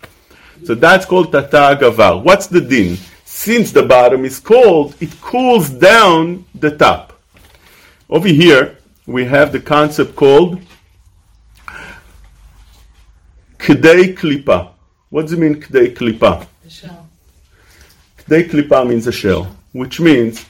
So 0.64 0.74
that's 0.74 1.06
called 1.06 1.32
tata 1.32 1.78
gavar. 1.80 2.22
What's 2.22 2.48
the 2.48 2.60
din? 2.60 2.98
Since 3.34 3.72
the 3.72 3.82
bottom 3.82 4.24
is 4.24 4.38
cold, 4.38 4.94
it 5.00 5.20
cools 5.20 5.68
down 5.68 6.46
the 6.54 6.70
top. 6.70 7.20
Over 8.08 8.28
here, 8.28 8.78
we 9.06 9.24
have 9.24 9.50
the 9.50 9.60
concept 9.60 10.14
called 10.14 10.60
k'dei 13.58 14.14
klipa. 14.16 14.70
What 15.10 15.22
does 15.22 15.32
it 15.32 15.40
mean, 15.40 15.60
k'dei 15.60 15.94
klipa? 15.94 16.46
The 16.62 16.70
shell. 16.70 17.08
K'dei 18.18 18.48
klipa 18.48 18.88
means 18.88 19.08
a 19.08 19.12
shell, 19.12 19.54
which 19.72 20.00
means 20.00 20.46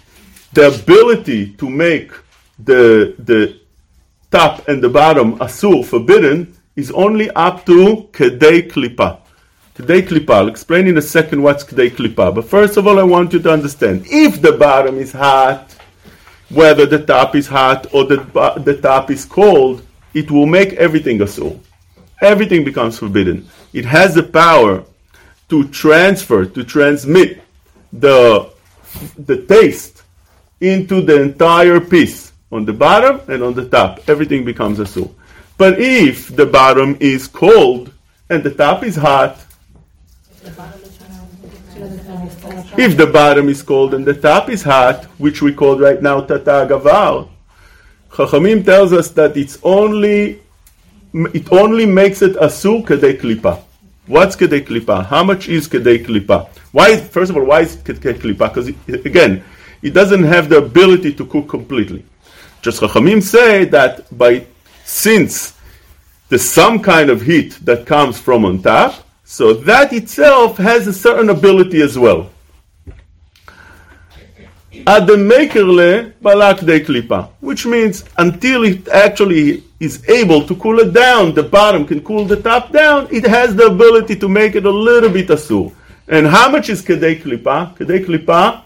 the 0.53 0.69
ability 0.69 1.55
to 1.55 1.69
make 1.69 2.13
the, 2.59 3.15
the 3.19 3.61
top 4.31 4.69
and 4.69 4.81
the 4.81 4.91
bottom 4.91 5.39
asur, 5.39 5.85
forbidden, 5.85 6.55
is 6.77 6.93
only 6.93 7.31
up 7.31 7.65
to 7.67 8.09
k'dei 8.13 8.71
klipa. 8.71 9.24
K'dei 9.77 10.07
klipa. 10.07 10.35
I'll 10.35 10.49
explain 10.49 10.87
in 10.87 10.97
a 10.99 11.03
second 11.03 11.43
what's 11.43 11.65
k'dei 11.65 11.91
klipa. 11.91 12.33
But 12.33 12.45
first 12.45 12.77
of 12.77 12.87
all, 12.87 13.01
I 13.01 13.03
want 13.03 13.33
you 13.33 13.41
to 13.41 13.51
understand 13.51 14.07
if 14.07 14.41
the 14.41 14.53
bottom 14.53 14.99
is 14.99 15.11
hot, 15.11 15.73
whether 16.51 16.87
the 16.87 17.05
top 17.05 17.35
is 17.35 17.49
hot 17.49 17.93
or 17.93 18.05
the, 18.05 18.17
the 18.65 18.79
top 18.81 19.11
is 19.11 19.25
cold, 19.25 19.83
it 20.13 20.31
will 20.31 20.47
make 20.47 20.75
everything 20.75 21.21
a 21.21 21.25
asur. 21.25 21.59
Everything 22.21 22.65
becomes 22.65 22.99
forbidden. 23.01 23.49
It 23.73 23.85
has 23.85 24.15
the 24.15 24.23
power 24.23 24.85
to 25.49 25.69
transfer, 25.69 26.47
to 26.47 26.63
transmit 26.63 27.43
the, 27.93 28.53
the 29.19 29.43
taste 29.43 30.03
into 30.61 31.01
the 31.01 31.21
entire 31.21 31.81
piece 31.81 32.33
on 32.53 32.65
the 32.65 32.73
bottom 32.73 33.21
and 33.27 33.43
on 33.43 33.55
the 33.55 33.69
top. 33.69 34.09
Everything 34.09 34.45
becomes 34.45 34.79
a 34.79 34.85
asur. 34.85 35.13
But 35.59 35.81
if 35.81 36.35
the 36.35 36.47
bottom 36.47 36.97
is 37.01 37.27
cold 37.27 37.93
and 38.31 38.45
the 38.45 38.55
top 38.55 38.85
is 38.85 38.95
hot, 38.95 39.44
if 42.77 42.97
the 42.97 43.07
bottom 43.07 43.49
is 43.49 43.63
cold 43.63 43.95
and 43.95 44.05
the 44.05 44.15
top 44.15 44.49
is 44.51 44.63
hot, 44.63 45.05
which 45.19 45.43
we 45.43 45.53
call 45.53 45.79
right 45.79 46.01
now 46.03 46.21
tata 46.21 46.67
gavar, 46.69 47.29
Chachamim 48.11 48.65
tells 48.65 48.93
us 48.93 49.09
that 49.11 49.37
it's 49.37 49.59
only 49.63 50.41
it 51.13 51.51
only 51.53 51.87
makes 51.87 52.23
it 52.23 52.37
asur 52.37 52.85
kedei 52.85 53.19
klipa. 53.21 53.63
What's 54.07 54.37
kedei 54.37 54.67
klipa? 54.67 55.07
How 55.07 55.25
much 55.25 55.49
is 55.49 55.69
kedei 55.69 56.05
klipa? 56.05 56.49
Why? 56.73 56.97
First 56.97 57.31
of 57.31 57.37
all, 57.37 57.45
why 57.45 57.63
is 57.63 57.77
kedei 57.77 58.15
klipa? 58.15 58.49
Because 58.53 58.69
again, 58.89 59.43
it 59.83 59.91
doesn't 59.95 60.25
have 60.25 60.49
the 60.49 60.59
ability 60.59 61.15
to 61.15 61.27
cook 61.27 61.49
completely. 61.49 62.05
Just 62.63 62.81
Chachamim 62.81 63.23
say 63.23 63.65
that 63.67 64.17
by 64.17 64.47
since 64.85 65.55
there's 66.29 66.49
some 66.49 66.81
kind 66.81 67.11
of 67.11 67.23
heat 67.23 67.59
that 67.63 67.87
comes 67.87 68.19
from 68.19 68.45
on 68.45 68.63
top, 68.63 69.07
so 69.25 69.55
that 69.55 69.93
itself 69.93 70.57
has 70.59 70.87
a 70.87 70.93
certain 70.93 71.31
ability 71.31 71.81
as 71.81 71.99
well. 71.99 72.31
Ad 74.87 75.07
the 75.07 75.15
makerle 75.17 76.13
balak 76.21 76.61
de 76.61 76.79
klipa, 76.81 77.31
which 77.41 77.65
means 77.65 78.05
until 78.19 78.65
it 78.65 78.87
actually 78.89 79.65
is 79.81 80.07
able 80.11 80.47
to 80.47 80.55
cool 80.57 80.79
it 80.81 80.93
down, 80.93 81.35
the 81.35 81.43
bottom 81.43 81.87
can 81.87 82.03
cool 82.03 82.27
the 82.27 82.37
top 82.37 82.71
down, 82.71 83.09
it 83.11 83.27
has 83.27 83.55
the 83.57 83.67
ability 83.67 84.15
to 84.15 84.29
make 84.29 84.55
it 84.55 84.67
a 84.67 84.71
little 84.71 85.09
bit 85.09 85.29
asur. 85.29 85.73
And 86.07 86.27
how 86.27 86.51
much 86.51 86.69
is 86.69 86.83
kedei 86.83 87.23
klipa? 87.23 87.75
Kedei 87.77 88.05
klipa 88.05 88.63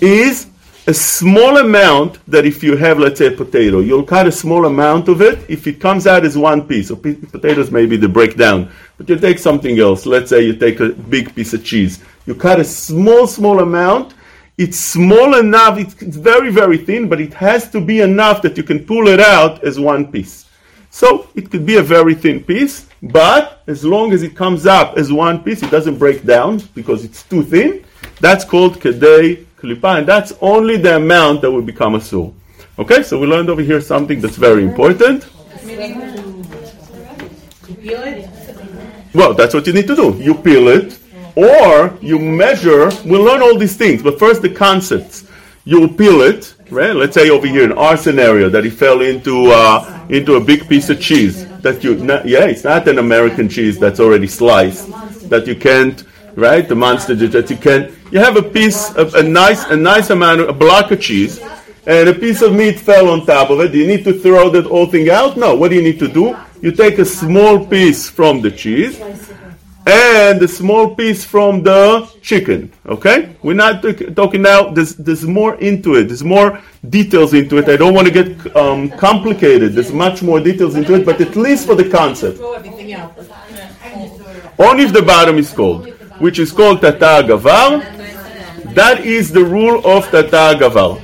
is 0.00 0.48
a 0.88 0.94
small 0.94 1.58
amount 1.58 2.18
that 2.26 2.44
if 2.44 2.64
you 2.64 2.76
have, 2.76 2.98
let's 2.98 3.18
say, 3.18 3.28
a 3.28 3.30
potato, 3.30 3.78
you'll 3.78 4.02
cut 4.02 4.26
a 4.26 4.32
small 4.32 4.66
amount 4.66 5.08
of 5.08 5.22
it. 5.22 5.48
If 5.48 5.68
it 5.68 5.78
comes 5.78 6.08
out 6.08 6.24
as 6.24 6.36
one 6.36 6.66
piece, 6.66 6.90
p- 6.90 7.14
potatoes 7.14 7.70
maybe 7.70 7.96
they 7.96 8.08
break 8.08 8.36
down, 8.36 8.68
but 8.98 9.08
you 9.08 9.16
take 9.16 9.38
something 9.38 9.78
else. 9.78 10.06
Let's 10.06 10.30
say 10.30 10.42
you 10.42 10.56
take 10.56 10.80
a 10.80 10.88
big 10.88 11.32
piece 11.36 11.54
of 11.54 11.64
cheese. 11.64 12.02
You 12.26 12.34
cut 12.34 12.58
a 12.58 12.64
small, 12.64 13.28
small 13.28 13.60
amount. 13.60 14.14
It's 14.58 14.78
small 14.78 15.38
enough. 15.38 15.78
It's, 15.78 16.00
it's 16.02 16.16
very, 16.16 16.50
very 16.50 16.78
thin, 16.78 17.08
but 17.08 17.20
it 17.20 17.32
has 17.34 17.70
to 17.70 17.80
be 17.80 18.00
enough 18.00 18.42
that 18.42 18.56
you 18.56 18.62
can 18.62 18.84
pull 18.84 19.08
it 19.08 19.20
out 19.20 19.64
as 19.64 19.80
one 19.80 20.10
piece. 20.12 20.46
So 20.90 21.28
it 21.34 21.50
could 21.50 21.64
be 21.64 21.76
a 21.76 21.82
very 21.82 22.14
thin 22.14 22.44
piece, 22.44 22.86
but 23.02 23.62
as 23.66 23.82
long 23.82 24.12
as 24.12 24.22
it 24.22 24.36
comes 24.36 24.66
up 24.66 24.98
as 24.98 25.10
one 25.10 25.42
piece, 25.42 25.62
it 25.62 25.70
doesn't 25.70 25.98
break 25.98 26.24
down 26.24 26.58
because 26.74 27.02
it's 27.02 27.22
too 27.22 27.42
thin. 27.42 27.84
That's 28.20 28.44
called 28.44 28.78
kedei 28.78 29.46
klipa, 29.56 29.98
and 29.98 30.06
that's 30.06 30.34
only 30.42 30.76
the 30.76 30.96
amount 30.96 31.40
that 31.40 31.50
will 31.50 31.62
become 31.62 31.94
a 31.94 32.00
sur. 32.00 32.30
Okay, 32.78 33.02
so 33.02 33.18
we 33.18 33.26
learned 33.26 33.48
over 33.48 33.62
here 33.62 33.80
something 33.80 34.20
that's 34.20 34.36
very 34.36 34.64
important. 34.64 35.26
Well, 39.14 39.34
that's 39.34 39.54
what 39.54 39.66
you 39.66 39.72
need 39.72 39.86
to 39.86 39.96
do. 39.96 40.16
You 40.18 40.34
peel 40.34 40.68
it, 40.68 40.98
or 41.36 41.96
you 42.00 42.18
measure. 42.18 42.90
We'll 43.04 43.24
learn 43.24 43.42
all 43.42 43.58
these 43.58 43.76
things, 43.76 44.02
but 44.02 44.18
first 44.18 44.42
the 44.42 44.50
concepts. 44.50 45.26
You'll 45.64 45.88
peel 45.88 46.22
it, 46.22 46.54
right? 46.70 46.94
Let's 46.94 47.14
say 47.14 47.30
over 47.30 47.46
here 47.46 47.62
in 47.62 47.72
our 47.72 47.96
scenario 47.96 48.48
that 48.48 48.64
he 48.64 48.70
fell 48.70 49.00
into 49.00 49.46
uh, 49.52 50.06
into 50.08 50.34
a 50.34 50.40
big 50.40 50.68
piece 50.68 50.90
of 50.90 51.00
cheese 51.00 51.46
that 51.58 51.84
you. 51.84 51.94
Not, 51.94 52.26
yeah, 52.26 52.46
it's 52.46 52.64
not 52.64 52.88
an 52.88 52.98
American 52.98 53.48
cheese 53.48 53.78
that's 53.78 54.00
already 54.00 54.26
sliced 54.26 54.90
that 55.30 55.46
you 55.46 55.54
can't. 55.54 56.04
Right, 56.34 56.66
the 56.66 56.74
monster 56.74 57.14
that 57.14 57.50
you 57.50 57.58
can. 57.58 57.94
You 58.10 58.18
have 58.18 58.38
a 58.38 58.42
piece 58.42 58.90
of 58.96 59.14
a 59.14 59.22
nice 59.22 59.64
a 59.66 59.76
nice 59.76 60.08
amount 60.08 60.40
of 60.40 60.48
a 60.48 60.52
block 60.54 60.90
of 60.90 60.98
cheese, 60.98 61.38
and 61.86 62.08
a 62.08 62.14
piece 62.14 62.40
of 62.40 62.54
meat 62.54 62.80
fell 62.80 63.10
on 63.10 63.26
top 63.26 63.50
of 63.50 63.60
it. 63.60 63.70
Do 63.70 63.78
you 63.78 63.86
need 63.86 64.02
to 64.04 64.14
throw 64.18 64.48
that 64.48 64.64
whole 64.64 64.86
thing 64.86 65.10
out? 65.10 65.36
No. 65.36 65.54
What 65.54 65.68
do 65.68 65.76
you 65.76 65.82
need 65.82 65.98
to 65.98 66.08
do? 66.08 66.34
You 66.62 66.72
take 66.72 66.98
a 66.98 67.04
small 67.04 67.66
piece 67.66 68.08
from 68.08 68.40
the 68.40 68.50
cheese 68.50 68.98
and 69.86 70.40
a 70.40 70.48
small 70.48 70.94
piece 70.94 71.24
from 71.24 71.62
the 71.62 72.08
chicken. 72.22 72.72
Okay? 72.86 73.36
We're 73.42 73.54
not 73.54 73.82
talk- 73.82 74.14
talking 74.14 74.42
now, 74.42 74.70
there's, 74.70 74.94
there's 74.94 75.24
more 75.24 75.56
into 75.56 75.94
it, 75.94 76.04
there's 76.04 76.22
more 76.24 76.60
details 76.88 77.34
into 77.34 77.58
it. 77.58 77.68
I 77.68 77.76
don't 77.76 77.94
want 77.94 78.06
to 78.08 78.12
get 78.12 78.56
um, 78.56 78.90
complicated, 78.90 79.74
there's 79.74 79.92
much 79.92 80.22
more 80.22 80.40
details 80.40 80.76
into 80.76 80.94
it, 80.94 81.04
but 81.04 81.20
at 81.20 81.36
least 81.36 81.66
for 81.66 81.74
the 81.74 81.88
concept. 81.88 82.40
Only 84.58 84.84
if 84.84 84.92
the 84.92 85.02
bottom 85.02 85.38
is 85.38 85.50
cold, 85.50 85.88
which 86.20 86.38
is 86.38 86.52
called 86.52 86.80
tata 86.80 87.26
gavar. 87.26 87.82
That 88.74 89.00
is 89.00 89.32
the 89.32 89.44
rule 89.44 89.84
of 89.84 90.04
tata 90.10 90.58
gavar. 90.58 91.00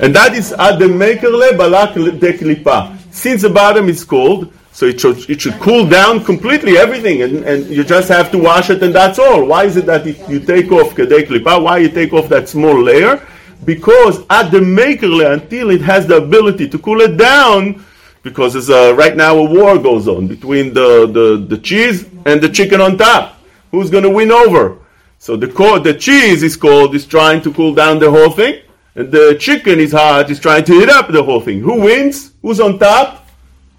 And 0.00 0.14
that 0.14 0.34
is 0.34 0.52
ad 0.52 0.80
makerle 0.80 1.56
balak 1.56 1.94
de 1.94 2.32
klipa. 2.32 2.98
Since 3.12 3.42
the 3.42 3.50
bottom 3.50 3.88
is 3.88 4.04
cold, 4.04 4.52
So 4.74 4.86
it 4.86 5.00
should, 5.00 5.30
it 5.30 5.40
should 5.40 5.54
cool 5.60 5.86
down 5.86 6.24
completely 6.24 6.76
everything, 6.76 7.22
and, 7.22 7.44
and 7.44 7.66
you 7.68 7.84
just 7.84 8.08
have 8.08 8.32
to 8.32 8.38
wash 8.38 8.70
it, 8.70 8.82
and 8.82 8.92
that's 8.92 9.20
all. 9.20 9.44
Why 9.44 9.62
is 9.66 9.76
it 9.76 9.86
that 9.86 10.04
you 10.04 10.40
take 10.40 10.72
off 10.72 10.96
kedei 10.96 11.28
klipa? 11.28 11.62
Why 11.62 11.78
you 11.78 11.88
take 11.88 12.12
off 12.12 12.28
that 12.30 12.48
small 12.48 12.82
layer? 12.82 13.24
Because 13.64 14.24
at 14.30 14.50
the 14.50 14.60
maker 14.60 15.06
layer, 15.06 15.30
until 15.30 15.70
it 15.70 15.80
has 15.82 16.08
the 16.08 16.16
ability 16.16 16.68
to 16.70 16.78
cool 16.80 17.02
it 17.02 17.16
down, 17.16 17.84
because 18.24 18.54
there's 18.54 18.68
a, 18.68 18.92
right 18.96 19.16
now 19.16 19.36
a 19.36 19.44
war 19.44 19.78
goes 19.78 20.08
on 20.08 20.26
between 20.26 20.74
the, 20.74 21.06
the, 21.06 21.46
the 21.46 21.58
cheese 21.58 22.08
and 22.26 22.40
the 22.40 22.48
chicken 22.48 22.80
on 22.80 22.98
top. 22.98 23.38
Who's 23.70 23.90
going 23.90 24.02
to 24.02 24.10
win 24.10 24.32
over? 24.32 24.78
So 25.20 25.36
the, 25.36 25.46
the 25.84 25.94
cheese 25.94 26.42
is 26.42 26.56
cold, 26.56 26.96
is 26.96 27.06
trying 27.06 27.42
to 27.42 27.52
cool 27.52 27.74
down 27.74 28.00
the 28.00 28.10
whole 28.10 28.30
thing, 28.30 28.62
and 28.96 29.12
the 29.12 29.36
chicken 29.38 29.78
is 29.78 29.92
hot, 29.92 30.30
is 30.30 30.40
trying 30.40 30.64
to 30.64 30.72
heat 30.72 30.88
up 30.88 31.12
the 31.12 31.22
whole 31.22 31.40
thing. 31.40 31.60
Who 31.60 31.82
wins? 31.82 32.32
Who's 32.42 32.58
on 32.58 32.80
top? 32.80 33.23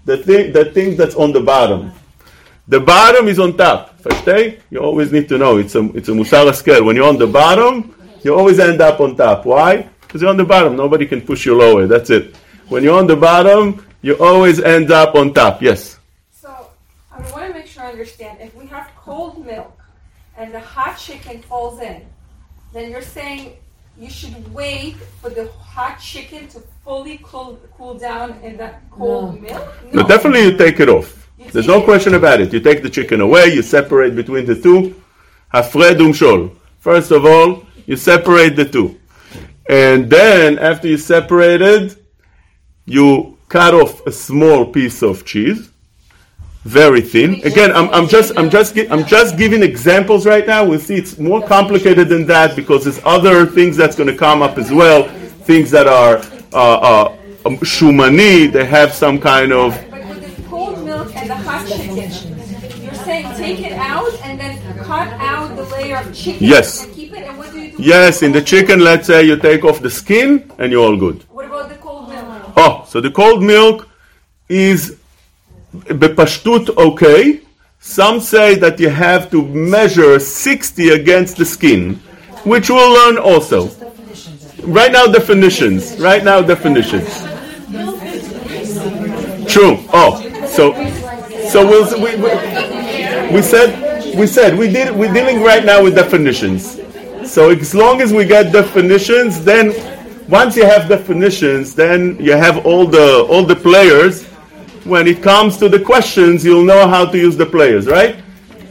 The 0.06 0.16
thing, 0.18 0.52
the 0.52 0.66
thing 0.66 0.96
that's 0.96 1.16
on 1.16 1.32
the 1.32 1.40
bottom. 1.40 1.90
The 2.68 2.78
bottom 2.78 3.26
is 3.26 3.40
on 3.40 3.56
top. 3.56 3.98
Versteh? 4.02 4.60
You 4.70 4.78
always 4.78 5.10
need 5.10 5.28
to 5.30 5.36
know. 5.36 5.58
It's 5.58 5.74
a, 5.74 5.82
it's 5.98 6.08
a 6.08 6.12
musar 6.12 6.54
scale. 6.54 6.84
When 6.84 6.94
you're 6.94 7.08
on 7.08 7.18
the 7.18 7.26
bottom, 7.26 7.92
you 8.22 8.32
always 8.32 8.60
end 8.60 8.80
up 8.80 9.00
on 9.00 9.16
top. 9.16 9.44
Why? 9.44 9.88
Because 10.02 10.22
you're 10.22 10.30
on 10.30 10.36
the 10.36 10.44
bottom. 10.44 10.76
Nobody 10.76 11.06
can 11.06 11.20
push 11.20 11.44
you 11.44 11.58
lower. 11.58 11.88
That's 11.88 12.10
it. 12.10 12.36
When 12.68 12.84
you're 12.84 12.96
on 12.96 13.08
the 13.08 13.16
bottom, 13.16 13.84
you 14.00 14.14
always 14.18 14.60
end 14.60 14.92
up 14.92 15.16
on 15.16 15.34
top. 15.34 15.60
Yes? 15.60 15.98
So 16.30 16.70
I 17.10 17.18
want 17.32 17.48
to 17.48 17.54
make 17.54 17.66
sure 17.66 17.82
I 17.82 17.90
understand. 17.90 18.40
If 18.40 18.54
we 18.54 18.66
have 18.66 18.88
cold 18.96 19.44
milk 19.44 19.76
and 20.36 20.54
the 20.54 20.60
hot 20.60 20.98
chicken 20.98 21.42
falls 21.42 21.80
in, 21.80 22.06
then 22.72 22.92
you're 22.92 23.02
saying 23.02 23.56
you 23.98 24.10
should 24.10 24.52
wait 24.52 24.96
for 25.20 25.30
the 25.30 25.48
hot 25.52 25.98
chicken 26.00 26.48
to 26.48 26.60
fully 26.84 27.20
cool, 27.22 27.58
cool 27.76 27.94
down 27.98 28.38
in 28.42 28.56
that 28.56 28.82
cold 28.90 29.40
milk? 29.40 29.66
No, 29.92 30.06
definitely 30.06 30.44
you 30.44 30.56
take 30.56 30.80
it 30.80 30.88
off. 30.88 31.28
You 31.38 31.50
There's 31.50 31.66
take 31.66 31.74
no 31.74 31.80
it- 31.82 31.84
question 31.84 32.14
about 32.14 32.40
it. 32.40 32.52
You 32.52 32.60
take 32.60 32.82
the 32.82 32.90
chicken 32.90 33.20
away, 33.20 33.46
you 33.54 33.62
separate 33.62 34.14
between 34.14 34.46
the 34.46 34.54
two. 34.60 34.94
Hafred 35.52 35.96
umshol. 35.98 36.54
First 36.80 37.10
of 37.10 37.24
all, 37.24 37.64
you 37.86 37.96
separate 37.96 38.56
the 38.56 38.64
two. 38.64 38.98
And 39.68 40.08
then, 40.10 40.58
after 40.58 40.86
you 40.88 40.96
separated, 40.96 41.96
you 42.84 43.36
cut 43.48 43.74
off 43.74 44.06
a 44.06 44.12
small 44.12 44.66
piece 44.66 45.02
of 45.02 45.24
cheese, 45.24 45.70
very 46.66 47.00
thin. 47.00 47.34
Again, 47.44 47.70
I'm, 47.72 47.88
I'm 47.90 48.08
just 48.08 48.32
I'm 48.36 48.50
just 48.50 48.76
I'm 48.90 49.04
just 49.06 49.36
giving 49.38 49.62
examples 49.62 50.26
right 50.26 50.46
now. 50.46 50.64
We'll 50.64 50.80
see 50.80 50.96
it's 50.96 51.18
more 51.18 51.40
complicated 51.46 52.08
than 52.08 52.26
that 52.26 52.56
because 52.56 52.84
there's 52.84 53.00
other 53.04 53.46
things 53.46 53.76
that's 53.76 53.96
going 53.96 54.08
to 54.08 54.16
come 54.16 54.42
up 54.42 54.58
as 54.58 54.70
well. 54.72 55.04
Things 55.50 55.70
that 55.70 55.86
are 55.86 56.16
uh, 56.52 56.56
uh, 56.90 57.16
um, 57.46 57.56
shumani. 57.58 58.50
They 58.52 58.64
have 58.64 58.92
some 58.92 59.20
kind 59.20 59.52
of 59.52 59.72
But 59.90 60.08
with 60.08 60.36
the 60.36 60.42
cold 60.48 60.84
milk 60.84 61.14
and 61.14 61.30
the 61.30 61.36
hot 61.36 61.66
chicken, 61.68 61.96
you're 61.96 62.94
saying 62.94 63.26
take 63.36 63.60
it 63.60 63.72
out 63.72 64.12
and 64.24 64.38
then 64.40 64.58
cut 64.84 65.08
out 65.20 65.54
the 65.56 65.64
layer 65.64 65.98
of 65.98 66.12
chicken 66.14 66.44
Yes. 66.46 66.84
and 66.84 66.92
keep 66.94 67.12
it. 67.12 67.22
And 67.28 67.38
what 67.38 67.52
do 67.52 67.60
you 67.60 67.76
do? 67.76 67.82
yes. 67.82 68.22
In 68.22 68.32
the 68.32 68.42
chicken, 68.42 68.80
let's 68.80 69.06
say 69.06 69.22
you 69.24 69.36
take 69.36 69.64
off 69.64 69.80
the 69.80 69.90
skin 69.90 70.50
and 70.58 70.72
you're 70.72 70.84
all 70.84 70.96
good. 70.96 71.22
What 71.30 71.46
about 71.46 71.68
the 71.68 71.76
cold 71.76 72.08
milk? 72.08 72.52
Oh, 72.56 72.84
so 72.88 73.00
the 73.00 73.10
cold 73.10 73.42
milk 73.42 73.88
is 74.48 74.96
bepashtut 75.84 76.76
okay. 76.76 77.40
Some 77.80 78.20
say 78.20 78.56
that 78.56 78.80
you 78.80 78.88
have 78.88 79.30
to 79.30 79.46
measure 79.46 80.18
60 80.18 80.88
against 80.90 81.36
the 81.36 81.44
skin, 81.44 81.94
which 82.44 82.68
we'll 82.68 82.92
learn 82.92 83.18
also. 83.18 83.70
Right 84.62 84.90
now, 84.90 85.06
definitions. 85.06 85.98
Right 86.00 86.24
now, 86.24 86.42
definitions. 86.42 87.06
True. 89.46 89.78
Oh, 89.92 90.20
so 90.48 90.72
so 91.48 91.64
we'll, 91.64 91.86
we, 92.02 92.16
we, 92.16 93.36
we 93.36 93.42
said 93.42 94.16
we 94.16 94.26
said 94.26 94.58
we 94.58 94.68
did 94.68 94.94
we're 94.94 95.12
dealing 95.12 95.42
right 95.42 95.64
now 95.64 95.82
with 95.82 95.94
definitions. 95.94 96.80
So 97.24 97.50
as 97.50 97.74
long 97.74 98.00
as 98.00 98.12
we 98.12 98.24
get 98.24 98.52
definitions, 98.52 99.44
then 99.44 99.72
once 100.28 100.56
you 100.56 100.64
have 100.64 100.88
definitions, 100.88 101.74
then 101.74 102.16
you 102.18 102.32
have 102.32 102.66
all 102.66 102.86
the 102.86 103.26
all 103.30 103.44
the 103.44 103.56
players. 103.56 104.28
When 104.86 105.08
it 105.08 105.20
comes 105.20 105.56
to 105.56 105.68
the 105.68 105.80
questions, 105.80 106.44
you'll 106.44 106.64
know 106.64 106.86
how 106.86 107.06
to 107.06 107.18
use 107.18 107.36
the 107.36 107.44
players, 107.44 107.88
right? 107.88 108.22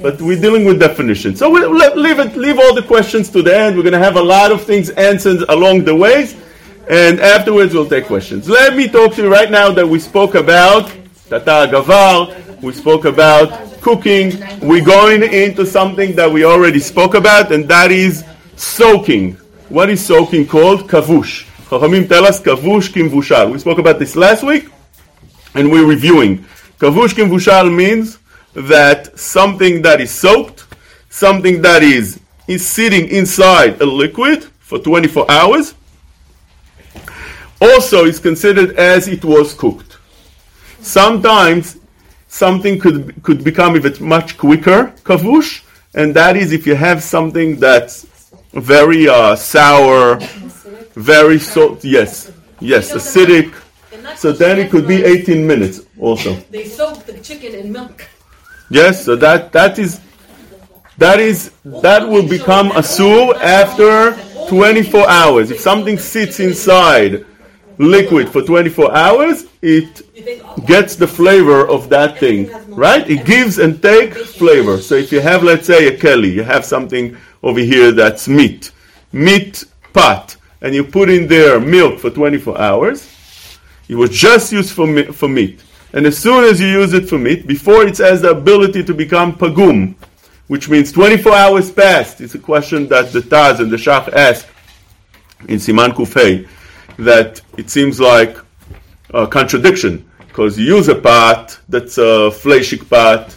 But 0.01 0.21
we're 0.21 0.39
dealing 0.39 0.63
with 0.63 0.79
definitions. 0.79 1.39
So 1.39 1.49
we'll 1.49 1.69
leave 1.71 2.19
it, 2.19 2.37
leave 2.37 2.57
all 2.57 2.73
the 2.73 2.83
questions 2.83 3.29
to 3.31 3.41
the 3.41 3.53
end. 3.53 3.75
We're 3.75 3.83
going 3.83 3.99
to 3.99 3.99
have 3.99 4.15
a 4.15 4.23
lot 4.23 4.53
of 4.53 4.63
things 4.63 4.89
answered 4.91 5.43
along 5.49 5.83
the 5.83 5.93
ways, 5.93 6.37
and 6.89 7.19
afterwards 7.19 7.73
we'll 7.73 7.89
take 7.89 8.05
questions. 8.05 8.47
Let 8.47 8.77
me 8.77 8.87
talk 8.87 9.15
to 9.15 9.23
you 9.23 9.29
right 9.29 9.51
now 9.51 9.71
that 9.71 9.85
we 9.85 9.99
spoke 9.99 10.35
about 10.35 10.87
tata 11.27 11.69
gavar. 11.69 12.61
We 12.61 12.71
spoke 12.71 13.03
about 13.03 13.81
cooking. 13.81 14.41
We're 14.61 14.85
going 14.85 15.21
into 15.21 15.65
something 15.65 16.15
that 16.15 16.31
we 16.31 16.45
already 16.45 16.79
spoke 16.79 17.13
about, 17.13 17.51
and 17.51 17.67
that 17.67 17.91
is 17.91 18.23
soaking. 18.55 19.33
What 19.67 19.89
is 19.89 20.05
soaking 20.05 20.47
called? 20.47 20.87
Kavush. 20.87 21.45
Chachamim 21.67 22.07
tell 22.07 22.23
us 22.25 22.39
kavush 22.39 22.93
kimvushal. 22.93 23.51
We 23.51 23.59
spoke 23.59 23.79
about 23.79 23.99
this 23.99 24.15
last 24.15 24.43
week, 24.43 24.69
and 25.55 25.71
we're 25.71 25.85
reviewing. 25.85 26.45
Kavush 26.79 27.13
kimvushal 27.15 27.73
means 27.73 28.19
that 28.53 29.17
something 29.17 29.81
that 29.81 30.01
is 30.01 30.11
soaked, 30.11 30.65
something 31.09 31.61
that 31.61 31.81
is, 31.83 32.19
is 32.47 32.65
sitting 32.67 33.07
inside 33.09 33.81
a 33.81 33.85
liquid 33.85 34.43
for 34.59 34.79
24 34.79 35.29
hours, 35.31 35.73
also 37.61 38.05
is 38.05 38.19
considered 38.19 38.75
as 38.75 39.07
it 39.07 39.23
was 39.23 39.53
cooked. 39.53 39.97
Sometimes 40.81 41.77
something 42.27 42.79
could 42.79 43.23
could 43.23 43.43
become 43.43 43.75
even 43.75 43.93
much 44.07 44.37
quicker 44.37 44.93
kavush, 45.03 45.63
and 45.93 46.13
that 46.13 46.35
is 46.35 46.51
if 46.51 46.67
you 46.67 46.75
have 46.75 47.01
something 47.01 47.55
that's 47.55 48.05
very 48.53 49.07
uh, 49.07 49.35
sour, 49.35 50.17
very 50.95 51.39
salt. 51.39 51.83
Yes, 51.83 52.31
yes, 52.59 52.93
acidic. 52.93 53.53
So 54.15 54.31
then 54.31 54.59
it 54.59 54.71
could 54.71 54.87
be 54.87 55.03
18 55.03 55.45
minutes 55.45 55.81
also. 55.99 56.35
They 56.51 56.65
soak 56.65 57.05
the 57.05 57.19
chicken 57.19 57.55
in 57.55 57.71
milk. 57.71 58.07
Yes, 58.69 59.05
so 59.05 59.15
that 59.17 59.51
that 59.51 59.77
is 59.77 60.01
that 60.97 61.19
is 61.19 61.51
that 61.65 62.07
will 62.07 62.27
become 62.27 62.67
a 62.71 62.81
asur 62.81 63.35
after 63.41 64.17
24 64.47 65.09
hours. 65.09 65.51
If 65.51 65.59
something 65.59 65.97
sits 65.99 66.39
inside 66.39 67.25
liquid 67.77 68.29
for 68.29 68.41
24 68.41 68.95
hours, 68.95 69.45
it 69.61 70.01
gets 70.65 70.95
the 70.95 71.07
flavor 71.07 71.67
of 71.67 71.89
that 71.89 72.17
thing, 72.17 72.49
right? 72.69 73.07
It 73.09 73.25
gives 73.25 73.57
and 73.57 73.81
takes 73.81 74.35
flavor. 74.35 74.79
So 74.79 74.95
if 74.95 75.11
you 75.11 75.19
have, 75.19 75.43
let's 75.43 75.67
say, 75.67 75.87
a 75.87 75.97
keli, 75.97 76.31
you 76.33 76.43
have 76.43 76.63
something 76.65 77.17
over 77.43 77.59
here 77.59 77.91
that's 77.91 78.27
meat, 78.27 78.71
meat 79.11 79.63
pot, 79.93 80.37
and 80.61 80.73
you 80.73 80.83
put 80.83 81.09
in 81.09 81.27
there 81.27 81.59
milk 81.59 81.99
for 81.99 82.09
24 82.09 82.59
hours, 82.59 83.14
it 83.87 83.95
was 83.95 84.09
just 84.09 84.51
used 84.51 84.71
for, 84.71 84.87
mi- 84.87 85.11
for 85.11 85.29
meat. 85.29 85.63
And 85.93 86.05
as 86.05 86.17
soon 86.17 86.43
as 86.43 86.59
you 86.59 86.67
use 86.67 86.93
it 86.93 87.07
for 87.07 87.17
meat, 87.17 87.47
before 87.47 87.85
it 87.85 87.97
has 87.99 88.21
the 88.21 88.31
ability 88.31 88.83
to 88.83 88.93
become 88.93 89.33
pagum, 89.33 89.95
which 90.47 90.67
means 90.69 90.91
24 90.91 91.33
hours 91.33 91.71
passed, 91.71 92.19
it's 92.19 92.35
a 92.35 92.39
question 92.39 92.87
that 92.89 93.13
the 93.13 93.21
Taz 93.21 93.59
and 93.59 93.71
the 93.71 93.77
Shach 93.77 94.11
ask 94.13 94.45
in 95.47 95.57
Siman 95.57 95.91
Kufay, 95.91 96.47
that 96.97 97.39
it 97.57 97.69
seems 97.69 97.99
like 97.99 98.37
a 99.13 99.25
contradiction, 99.25 100.09
because 100.27 100.59
you 100.59 100.75
use 100.75 100.89
a 100.89 100.95
pot 100.95 101.57
that's 101.69 101.97
a 101.97 102.29
fleshik 102.29 102.89
pot 102.89 103.33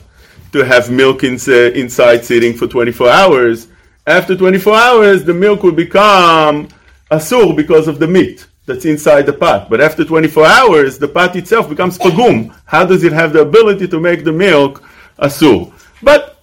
to 0.53 0.65
have 0.65 0.91
milk 0.91 1.23
in, 1.23 1.35
inside 1.77 2.25
sitting 2.25 2.55
for 2.55 2.67
24 2.67 3.09
hours. 3.09 3.69
After 4.07 4.37
24 4.37 4.75
hours, 4.75 5.25
the 5.25 5.35
milk 5.35 5.63
will 5.63 5.73
become 5.73 6.69
asur 7.11 7.57
because 7.57 7.87
of 7.87 8.01
the 8.01 8.07
meat 8.09 8.48
that's 8.69 8.85
inside 8.85 9.23
the 9.23 9.33
pot. 9.33 9.69
But 9.71 9.81
after 9.81 10.05
24 10.05 10.47
hours, 10.47 10.99
the 10.99 11.09
pot 11.09 11.35
itself 11.35 11.69
becomes 11.71 11.99
pagum. 11.99 12.55
How 12.67 12.85
does 12.85 13.03
it 13.03 13.13
have 13.13 13.33
the 13.33 13.41
ability 13.41 13.89
to 13.89 13.99
make 13.99 14.25
the 14.25 14.33
milk 14.33 14.83
asur? 15.19 15.73
But 16.03 16.39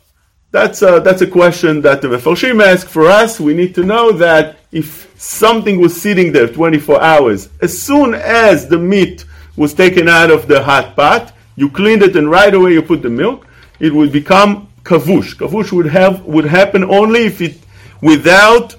that's 0.51 0.81
a, 0.81 0.99
that's 0.99 1.21
a 1.21 1.27
question 1.27 1.81
that 1.81 2.01
the 2.01 2.07
Mefarshim 2.07 2.65
ask 2.65 2.87
for 2.87 3.05
us. 3.07 3.39
We 3.39 3.53
need 3.53 3.75
to 3.75 3.83
know 3.83 4.11
that 4.13 4.57
if 4.71 5.13
something 5.21 5.79
was 5.79 6.01
sitting 6.01 6.31
there 6.31 6.47
24 6.47 7.01
hours, 7.01 7.49
as 7.61 7.79
soon 7.79 8.15
as 8.15 8.67
the 8.67 8.79
meat 8.79 9.25
was 9.55 9.73
taken 9.75 10.09
out 10.09 10.31
of 10.31 10.47
the 10.47 10.63
hot 10.63 10.95
pot, 10.95 11.31
you 11.55 11.69
cleaned 11.69 12.01
it 12.01 12.15
and 12.15 12.29
right 12.29 12.53
away 12.53 12.73
you 12.73 12.81
put 12.81 13.03
the 13.03 13.09
milk, 13.09 13.47
it 13.79 13.93
would 13.93 14.11
become 14.11 14.67
kavush. 14.83 15.35
Kavush 15.35 15.71
would 15.71 15.85
have 15.85 16.25
would 16.25 16.45
happen 16.45 16.83
only 16.83 17.25
if 17.25 17.39
it 17.39 17.59
without 18.01 18.75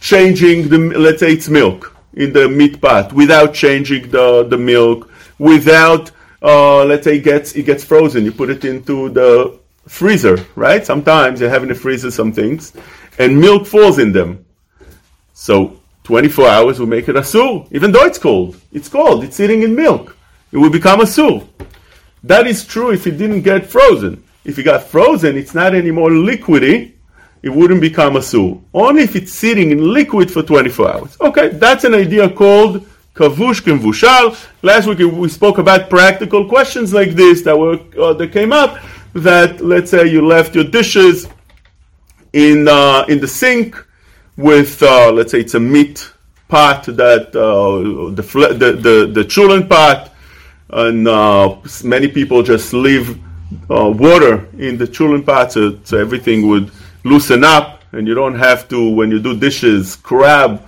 changing 0.00 0.68
the 0.68 0.78
let's 0.78 1.20
say 1.20 1.32
it's 1.32 1.48
milk 1.48 1.95
in 2.16 2.32
the 2.32 2.48
meat 2.48 2.80
pot, 2.80 3.12
without 3.12 3.54
changing 3.54 4.10
the, 4.10 4.44
the 4.44 4.56
milk, 4.56 5.10
without 5.38 6.10
uh, 6.42 6.84
let's 6.84 7.04
say 7.04 7.16
it 7.16 7.24
gets 7.24 7.54
it 7.54 7.64
gets 7.64 7.84
frozen. 7.84 8.24
You 8.24 8.32
put 8.32 8.50
it 8.50 8.64
into 8.64 9.08
the 9.10 9.58
freezer, 9.86 10.44
right? 10.54 10.84
Sometimes 10.84 11.40
you 11.40 11.48
have 11.48 11.62
in 11.62 11.68
the 11.68 11.74
freezer 11.74 12.10
some 12.10 12.32
things, 12.32 12.72
and 13.18 13.38
milk 13.38 13.66
falls 13.66 13.98
in 13.98 14.12
them. 14.12 14.44
So 15.32 15.80
24 16.04 16.48
hours 16.48 16.78
will 16.78 16.86
make 16.86 17.08
it 17.08 17.16
a 17.16 17.20
asur, 17.20 17.66
even 17.72 17.92
though 17.92 18.04
it's 18.04 18.18
cold. 18.18 18.60
It's 18.72 18.88
cold. 18.88 19.24
It's 19.24 19.36
sitting 19.36 19.62
in 19.62 19.74
milk. 19.74 20.16
It 20.52 20.58
will 20.58 20.70
become 20.70 21.00
a 21.00 21.04
asur. 21.04 21.46
That 22.22 22.46
is 22.46 22.64
true 22.64 22.90
if 22.90 23.06
it 23.06 23.18
didn't 23.18 23.42
get 23.42 23.66
frozen. 23.66 24.22
If 24.44 24.58
it 24.58 24.62
got 24.62 24.84
frozen, 24.84 25.36
it's 25.36 25.54
not 25.54 25.74
anymore 25.74 26.10
liquidy, 26.10 26.92
it 27.46 27.54
wouldn't 27.54 27.80
become 27.80 28.16
a 28.16 28.18
asur. 28.18 28.60
Only 28.74 29.02
if 29.04 29.14
it's 29.14 29.32
sitting 29.32 29.70
in 29.70 29.92
liquid 29.92 30.32
for 30.32 30.42
24 30.42 30.92
hours. 30.92 31.16
Okay, 31.20 31.50
that's 31.50 31.84
an 31.84 31.94
idea 31.94 32.28
called 32.28 32.84
kavush 33.14 33.60
kemvushal. 33.62 34.36
Last 34.62 34.88
week 34.88 34.98
we 34.98 35.28
spoke 35.28 35.58
about 35.58 35.88
practical 35.88 36.48
questions 36.48 36.92
like 36.92 37.10
this 37.10 37.42
that 37.42 37.56
were 37.56 37.78
uh, 38.02 38.14
that 38.14 38.32
came 38.32 38.52
up. 38.52 38.82
That 39.12 39.60
let's 39.60 39.92
say 39.92 40.08
you 40.08 40.26
left 40.26 40.56
your 40.56 40.64
dishes 40.64 41.28
in 42.32 42.66
uh, 42.66 43.04
in 43.08 43.20
the 43.20 43.28
sink 43.28 43.76
with 44.36 44.82
uh, 44.82 45.12
let's 45.12 45.30
say 45.30 45.38
it's 45.38 45.54
a 45.54 45.60
meat 45.60 46.12
pot 46.48 46.82
that 47.02 47.28
uh, 47.28 48.10
the, 48.18 48.22
the 48.62 48.72
the 48.86 48.96
the 49.18 49.24
chulent 49.24 49.68
pot, 49.68 50.12
and 50.70 51.06
uh, 51.06 51.56
many 51.84 52.08
people 52.08 52.42
just 52.42 52.72
leave 52.72 53.20
uh, 53.70 53.88
water 53.88 54.48
in 54.58 54.76
the 54.76 54.86
chulent 54.88 55.24
pot 55.24 55.52
so, 55.52 55.78
so 55.84 55.96
everything 55.96 56.48
would 56.48 56.72
loosen 57.06 57.44
up, 57.44 57.82
and 57.92 58.06
you 58.06 58.14
don't 58.14 58.34
have 58.34 58.68
to 58.68 58.90
when 58.90 59.10
you 59.10 59.20
do 59.20 59.36
dishes. 59.36 59.96
Well, 60.10 60.60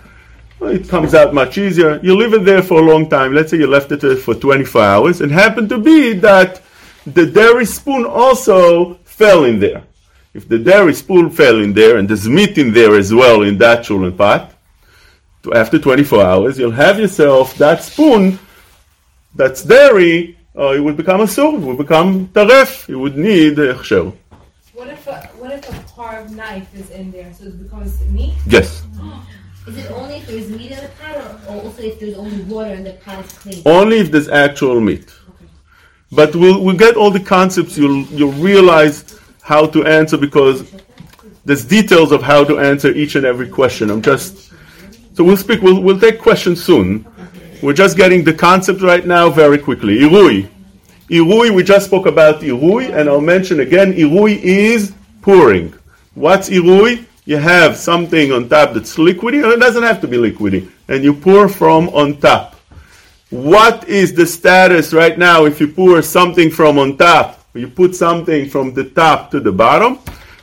it 0.60 0.88
comes 0.88 1.14
out 1.14 1.34
much 1.34 1.58
easier. 1.58 2.00
You 2.02 2.16
leave 2.16 2.34
it 2.34 2.44
there 2.44 2.62
for 2.62 2.80
a 2.80 2.84
long 2.84 3.08
time. 3.08 3.34
Let's 3.34 3.50
say 3.50 3.58
you 3.58 3.66
left 3.66 3.92
it 3.92 4.02
for 4.18 4.34
24 4.34 4.82
hours, 4.82 5.20
and 5.20 5.30
happened 5.30 5.68
to 5.68 5.78
be 5.78 6.14
that 6.14 6.62
the 7.06 7.26
dairy 7.26 7.64
spoon 7.64 8.04
also 8.04 8.94
fell 9.04 9.44
in 9.44 9.60
there. 9.60 9.82
If 10.34 10.48
the 10.48 10.58
dairy 10.58 10.94
spoon 10.94 11.30
fell 11.30 11.60
in 11.60 11.72
there 11.72 11.96
and 11.96 12.08
there's 12.08 12.28
meat 12.28 12.58
in 12.58 12.72
there 12.72 12.94
as 12.96 13.12
well 13.12 13.42
in 13.42 13.58
that 13.58 13.84
chulent 13.84 14.16
pot, 14.16 14.52
after 15.54 15.78
24 15.78 16.22
hours, 16.22 16.58
you'll 16.58 16.70
have 16.70 17.00
yourself 17.00 17.56
that 17.56 17.82
spoon 17.82 18.38
that's 19.34 19.62
dairy, 19.62 20.36
uh, 20.56 20.72
it 20.72 20.80
would 20.80 20.96
become 20.96 21.20
asur, 21.20 21.54
it 21.54 21.60
would 21.60 21.78
become 21.78 22.28
taref, 22.28 22.88
it 22.88 22.96
would 22.96 23.16
need 23.16 23.56
hechsher. 23.56 24.14
What 24.74 24.88
if 24.88 25.06
a 25.06 25.16
what 25.38 25.52
if 25.52 25.68
a 25.68 25.87
carved 26.08 26.34
knife 26.34 26.74
is 26.74 26.90
in 26.90 27.10
there, 27.10 27.32
so 27.34 27.44
it 27.44 27.62
becomes 27.62 28.00
meat? 28.08 28.34
Yes. 28.46 28.82
Is 29.66 29.76
it 29.76 29.90
only 29.90 30.16
if 30.16 30.26
there's 30.26 30.48
meat 30.48 30.70
in 30.70 30.80
the 30.80 30.90
pot, 31.00 31.16
or 31.16 31.52
or 31.52 31.62
also 31.64 31.82
if 31.82 32.00
there's 32.00 32.16
only 32.16 32.42
water 32.44 32.72
and 32.72 32.86
the 32.86 32.94
pot 33.04 33.24
is 33.24 33.32
clean? 33.32 33.62
Only 33.66 33.98
if 33.98 34.10
there's 34.10 34.28
actual 34.28 34.80
meat. 34.80 35.12
But 36.10 36.34
we'll, 36.34 36.64
we'll 36.64 36.76
get 36.76 36.96
all 36.96 37.10
the 37.10 37.20
concepts, 37.20 37.76
you'll, 37.76 38.04
you'll 38.06 38.32
realize 38.32 39.20
how 39.42 39.66
to 39.66 39.84
answer 39.84 40.16
because 40.16 40.72
there's 41.44 41.66
details 41.66 42.12
of 42.12 42.22
how 42.22 42.44
to 42.44 42.58
answer 42.58 42.90
each 42.92 43.14
and 43.14 43.26
every 43.26 43.48
question. 43.48 43.90
I'm 43.90 44.00
just, 44.00 44.52
so 45.14 45.22
we'll 45.22 45.36
speak, 45.36 45.60
we'll, 45.60 45.82
we'll 45.82 46.00
take 46.00 46.18
questions 46.18 46.64
soon. 46.64 47.06
We're 47.62 47.74
just 47.74 47.98
getting 47.98 48.24
the 48.24 48.32
concept 48.32 48.80
right 48.80 49.04
now 49.04 49.28
very 49.28 49.58
quickly. 49.58 49.98
Irui. 49.98 50.48
Irui, 51.10 51.54
we 51.54 51.62
just 51.62 51.86
spoke 51.86 52.06
about 52.06 52.40
Irui, 52.40 52.90
and 52.96 53.06
I'll 53.06 53.20
mention 53.20 53.60
again, 53.60 53.92
Irui 53.92 54.40
is 54.42 54.94
pouring. 55.20 55.74
What's 56.18 56.48
Irui? 56.48 57.04
You 57.26 57.36
have 57.36 57.76
something 57.76 58.32
on 58.32 58.48
top 58.48 58.74
that's 58.74 58.96
liquidy, 58.96 59.44
or 59.44 59.52
it 59.52 59.60
doesn't 59.60 59.84
have 59.84 60.00
to 60.00 60.08
be 60.08 60.16
liquidy, 60.16 60.68
and 60.88 61.04
you 61.04 61.14
pour 61.14 61.48
from 61.48 61.90
on 61.90 62.16
top. 62.16 62.56
What 63.30 63.86
is 63.86 64.14
the 64.14 64.26
status 64.26 64.92
right 64.92 65.16
now 65.16 65.44
if 65.44 65.60
you 65.60 65.68
pour 65.68 66.02
something 66.02 66.50
from 66.50 66.76
on 66.76 66.96
top? 66.96 67.44
You 67.54 67.68
put 67.68 67.94
something 67.94 68.48
from 68.48 68.74
the 68.74 68.90
top 68.90 69.30
to 69.30 69.38
the 69.38 69.52
bottom. 69.52 70.00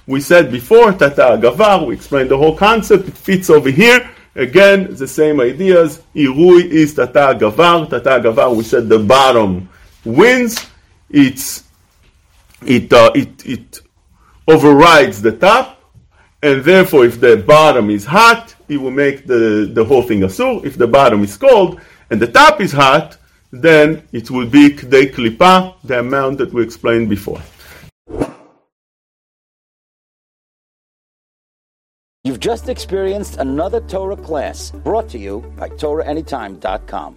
We 0.08 0.22
said 0.22 0.50
before, 0.50 0.94
Tata 0.94 1.38
Gavar, 1.42 1.86
we 1.86 1.96
explained 1.96 2.30
the 2.30 2.38
whole 2.38 2.56
concept, 2.56 3.10
it 3.10 3.18
fits 3.18 3.50
over 3.50 3.70
here. 3.70 4.10
Again, 4.36 4.96
the 4.96 5.08
same 5.10 5.42
ideas. 5.42 6.04
Irui 6.16 6.64
is 6.64 6.94
Tata 6.94 7.38
Gavar. 7.38 7.90
Tata 7.90 8.22
Gavar, 8.24 8.56
we 8.56 8.64
said 8.64 8.88
the 8.88 9.00
bottom 9.00 9.68
wins. 10.06 10.66
It's, 11.10 11.66
it, 12.66 12.94
uh, 12.94 13.12
it, 13.14 13.46
it 13.46 13.82
overrides 14.48 15.22
the 15.22 15.32
top, 15.32 15.82
and 16.42 16.64
therefore, 16.64 17.06
if 17.06 17.20
the 17.20 17.38
bottom 17.38 17.90
is 17.90 18.06
hot, 18.06 18.56
it 18.68 18.78
will 18.78 18.92
make 18.92 19.26
the, 19.26 19.70
the 19.74 19.84
whole 19.84 20.04
thing 20.04 20.22
asur. 20.22 20.64
If 20.66 20.78
the 20.78 20.88
bottom 20.88 21.24
is 21.24 21.36
cold 21.38 21.82
and 22.10 22.20
the 22.20 22.28
top 22.28 22.62
is 22.62 22.72
hot, 22.72 23.18
then 23.52 24.08
it 24.12 24.30
will 24.30 24.48
be 24.48 24.70
kdei 24.70 25.14
klipa, 25.14 25.76
the 25.84 26.00
amount 26.00 26.38
that 26.40 26.54
we 26.54 26.62
explained 26.64 27.10
before. 27.10 27.42
You've 32.26 32.40
just 32.40 32.70
experienced 32.70 33.38
another 33.38 33.82
Torah 33.82 34.18
class 34.18 34.72
brought 34.72 35.08
to 35.10 35.20
you 35.20 35.42
by 35.58 35.70
TorahAnytime.com. 35.70 37.14